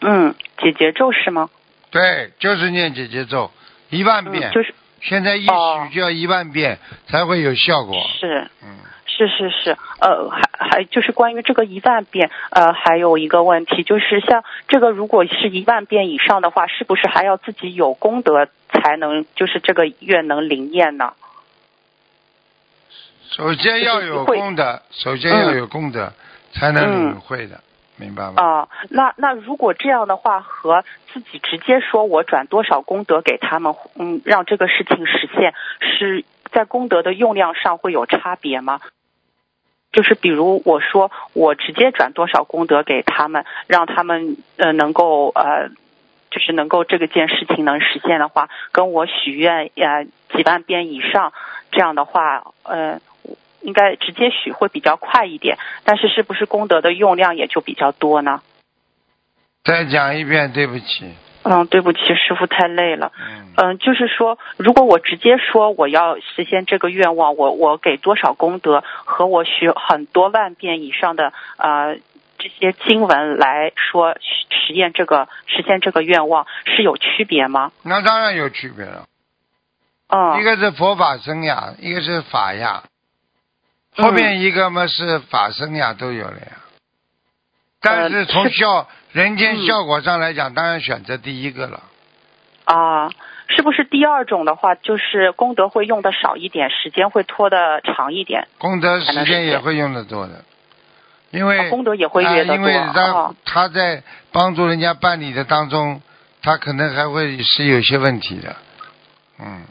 [0.00, 1.50] 嗯，解结咒是吗？
[1.90, 3.50] 对，就是念姐姐咒
[3.90, 7.94] 一万嗯，遍，就是现在一哦许就要一万遍才会有效果。
[8.18, 8.50] 是。
[8.62, 8.78] 嗯，
[9.26, 21.14] 是是是，呃，还还就是关于这个一万遍，呃，还有一个问题就是，像这个如果是一万遍以上的话，是不是还要自己有功德才能，就是这个愿能灵验呢？
[23.30, 26.12] 首先要有功德，首先要有功德
[26.52, 27.60] 才能嗯领会的，
[27.96, 28.42] 明白吗？
[28.42, 38.80] 啊、那那如果这样的话，和自己直接说我转多少功德给他们，嗯，让这个事情实现，是在功德的用量上会有差别吗？
[39.92, 45.70] 就是比如我说我直接转多少功德给他们，让他们呃能够呃。
[46.30, 51.32] 就是能够这个件事情能实现的话，跟我许愿呃几万遍以上，
[51.72, 53.00] 这样的话，呃，
[53.62, 55.56] 应该直接许会比较快一点。
[55.84, 58.42] 但是是不是功德的用量也就比较多呢？
[59.64, 61.14] 再讲一遍，对不起。
[61.50, 63.10] 嗯，对不起，师傅太累了。
[63.18, 71.96] 嗯，嗯，就是说，如果我直接说我要实现这个愿望，我我给多少功德，和我许很多万遍以上的呃
[72.36, 77.72] 这些经文来说实验这个实现这个愿望是有区别吗？
[77.82, 79.06] 那当然有区别了。
[80.08, 82.82] 嗯一个是佛法僧呀，一个是法呀，
[83.96, 86.58] 嗯后面一个嘛是法僧呀，都有了呀。
[87.80, 88.88] 但是从是效
[89.18, 91.82] 人间嗯效果上来讲，当然选择第一个了。
[92.64, 93.10] 啊，
[93.48, 98.46] 是不是第二种的话，就是功德会用的少一点，时间会拖的长一点？
[98.58, 100.44] 功德时间也会用的多的，
[101.32, 106.00] 因为、啊功德也会越多啊因为多他、哦他在帮助人家办理的当中，
[106.40, 108.54] 他可能还会是有些问题的。
[109.40, 109.64] 嗯，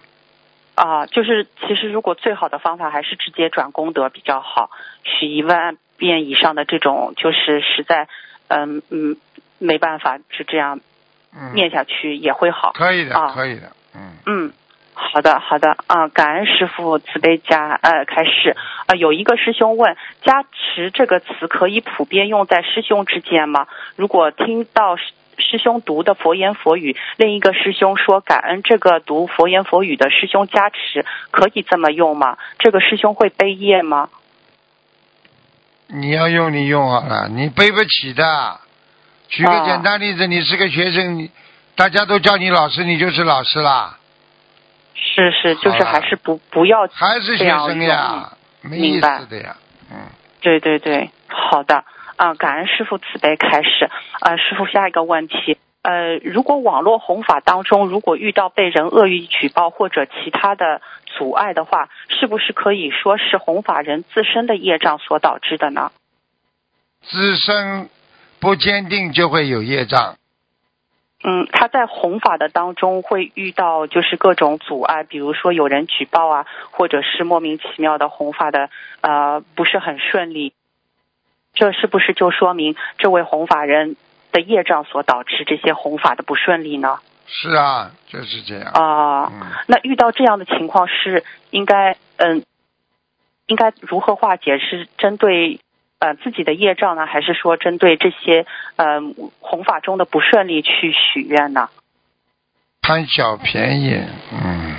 [0.75, 4.71] 啊，就是其实如果最好的方法还是直接转功德比较好，
[5.03, 8.07] 许一万遍以上的这种，就是实在，
[8.47, 9.17] 嗯嗯，
[9.59, 10.79] 没办法是这样
[11.33, 12.71] 嗯念下去也会好。
[12.73, 13.71] 可以的，啊可以的。
[13.95, 14.53] 嗯，嗯，
[14.93, 18.55] 好的好的啊，感恩师傅慈悲加呃开示
[18.87, 23.67] 啊，有一个师兄问，加持这个词可以普遍用在师兄之间吗？
[23.95, 25.03] 如果听到师
[25.39, 32.37] 师兄读的佛言佛语，另一个师兄说感恩这个读佛言佛语的师兄加持，可以这么用吗？
[32.57, 34.09] 这个师兄会背业吗？
[35.87, 38.59] 你要用你用好了，你背不起的。
[39.29, 41.29] 举个啊简单例子，你是个学生，你
[41.75, 43.97] 大家都叫你老师，你就是老师啦，
[44.95, 49.57] 是是，就是还是不不要还是学生呀，没意思的呀。
[49.91, 49.97] 嗯，
[50.41, 51.83] 对对对，好的
[52.15, 53.89] 啊，感恩师傅慈悲开始。
[54.19, 65.91] 啊，师傅下一个问题，呃，如果网络弘法当中，如果遇到被人恶意举报或者其他的阻碍的话，是不是可以说是弘法人自身的业障所导致的呢？
[67.03, 67.89] 自身
[68.39, 70.17] 不坚定就会有业障。
[71.23, 78.69] 嗯，他在弘法的当中会遇到就是各种阻碍，比如说有人举报啊，或者是莫名其妙的弘法的
[79.01, 80.53] 呃不是很顺利，
[81.53, 83.95] 这是不是就说明这位弘法人
[84.31, 86.99] 的业障所导致这些弘法的不顺利呢？
[87.25, 88.71] 是啊，就是这样。
[88.73, 92.45] 啊、嗯，那遇到这样的情况是应该嗯，
[93.47, 94.59] 应该如何化解？
[94.59, 95.59] 是针对
[95.99, 98.45] 呃自己的业障呢，还是说针对这些
[98.75, 98.99] 呃
[99.39, 101.69] 弘法中的不顺利去许愿呢？
[102.81, 104.77] 贪小便宜，嗯，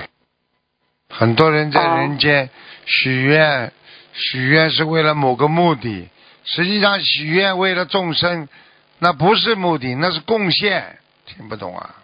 [1.08, 2.48] 很多人在哦人间
[2.86, 3.72] 许愿，
[4.12, 6.08] 许愿是为了某个目的，
[6.44, 8.48] 实际上许愿为了众生，
[8.98, 11.96] 那不是目的，那是贡献，听不懂啊？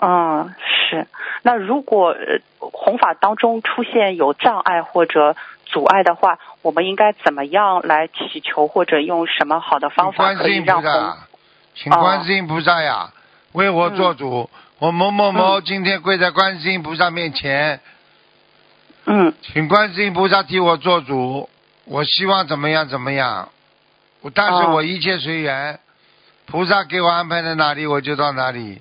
[0.00, 1.06] 嗯，是。
[1.42, 5.36] 那如果呃弘法当中出现有障碍或者
[5.70, 10.90] 阻碍的话，我们应该怎么样来祈求，或者用什么好的方法观世音可以让弘？
[10.90, 11.28] 菩萨啊，
[11.74, 13.12] 请观世音菩萨呀，
[13.52, 14.48] 为我做主。
[14.78, 17.80] 我某某某今天跪在观世音菩萨面前，
[19.06, 21.48] 嗯请观世音菩萨替我做主。
[21.84, 23.48] 我希望怎么样怎么样，
[24.20, 25.80] 我但是哦我一切随缘，
[26.46, 28.80] 菩萨给我安排在哪里我就到哪里。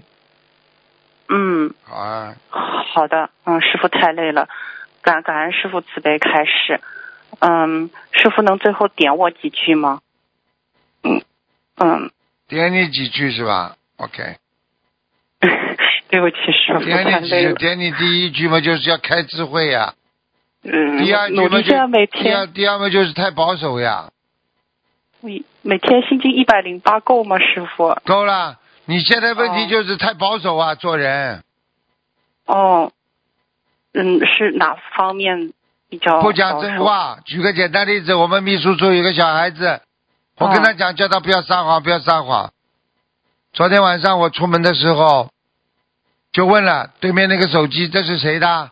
[1.29, 3.29] 嗯，好啊，好的。
[3.45, 4.47] 嗯，师傅太累了，
[5.07, 6.81] 感感恩师傅慈悲开示。
[7.39, 10.01] 嗯，师傅能最后点我几句吗？
[11.03, 11.21] 嗯
[11.77, 12.11] 嗯，
[12.49, 14.35] 点你几句是吧？OK，
[16.09, 17.53] 对不起，师傅点你几句。
[17.53, 19.93] 点你第一句嘛，就是要开智慧呀。
[20.63, 24.09] 嗯，第二句嘛努力这样每天第二第二嘛就是太保守呀。
[25.21, 27.95] 每每天心经一百零八够吗，师傅？
[28.05, 31.43] 够了，你现在问题哦就是太保守啊，做人
[32.45, 32.91] 哦，
[33.93, 35.53] 嗯，是哪方面
[35.89, 37.19] 比较不讲真话。
[37.25, 39.81] 举个简单例子，我们秘书处有个小孩子，
[40.37, 42.51] 我跟他讲，叫他不要撒谎，不要撒谎。
[43.53, 45.31] 昨天晚上我出门的时候，
[46.31, 48.71] 就问了对面那个手机这是谁的，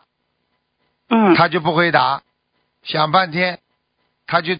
[1.08, 2.22] 嗯他就不回答，
[2.84, 3.58] 想半天，
[4.26, 4.56] 他就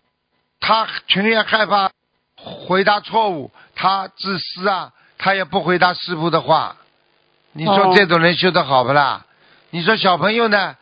[0.59, 1.91] 他情愿害怕
[2.37, 6.77] 回答错误，他自私啊，他也不回答师傅的话。
[7.53, 9.25] 你说哦这种人修得好不啦？
[9.71, 10.77] 你说小朋友呢？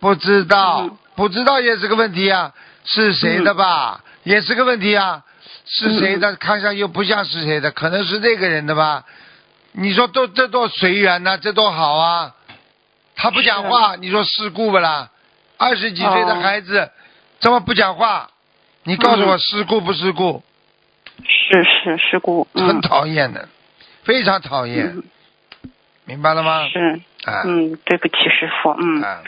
[0.00, 2.52] 不知道，嗯不知道也是个问题啊。
[2.84, 4.02] 是谁的吧？
[4.22, 5.24] 也是个问题啊。
[5.66, 6.36] 是谁嗯的？
[6.36, 9.04] 看上又不像是谁的，可能是这个人的吧？
[9.72, 12.34] 你说都这多随缘呐、这多好啊！
[13.14, 15.10] 他不讲话，你说事故不啦？
[15.58, 16.90] 二十几岁的哦孩子、
[17.40, 18.30] 怎么不讲话？
[18.84, 20.42] 你告诉我嗯事故不事故？
[21.24, 23.48] 是是事故，很嗯讨厌的，
[24.04, 25.02] 非常讨厌，嗯
[26.04, 26.66] 明白了吗？
[26.68, 26.78] 是
[27.17, 29.22] 啊，嗯对不起师傅，嗯啊，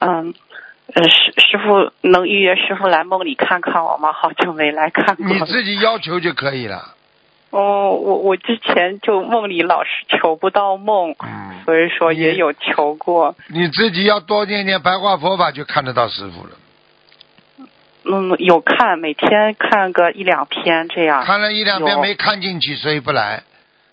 [0.00, 0.34] 嗯。
[0.94, 4.10] 呃，师师傅能预约师傅来梦里看看我吗？
[4.14, 5.26] 好久没来看过。
[5.26, 6.94] 你自己要求就可以了。
[7.50, 13.36] 哦，我我之前就梦里老是求不到梦，嗯，所以说也有求过。
[13.48, 16.52] 你自己要多念念白话佛法，就看得到师傅了。
[18.10, 21.22] 嗯，有看，每天看个一两篇这样。
[21.22, 23.42] 看了一两篇没看进去，所以不来。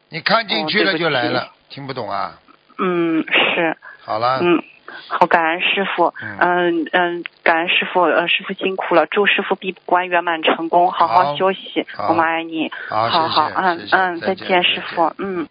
[0.08, 2.40] 你看进去了就来了，听不懂啊？
[2.78, 4.64] 嗯，是，好了，嗯，
[5.08, 6.38] 好，感恩师傅，嗯。
[6.40, 15.48] 嗯嗯，感恩师傅，呃，师傅辛苦了，祝师傅闭关圆满成功，好好好休息，好我们爱你，好，好嗯嗯，再，见，师傅，嗯。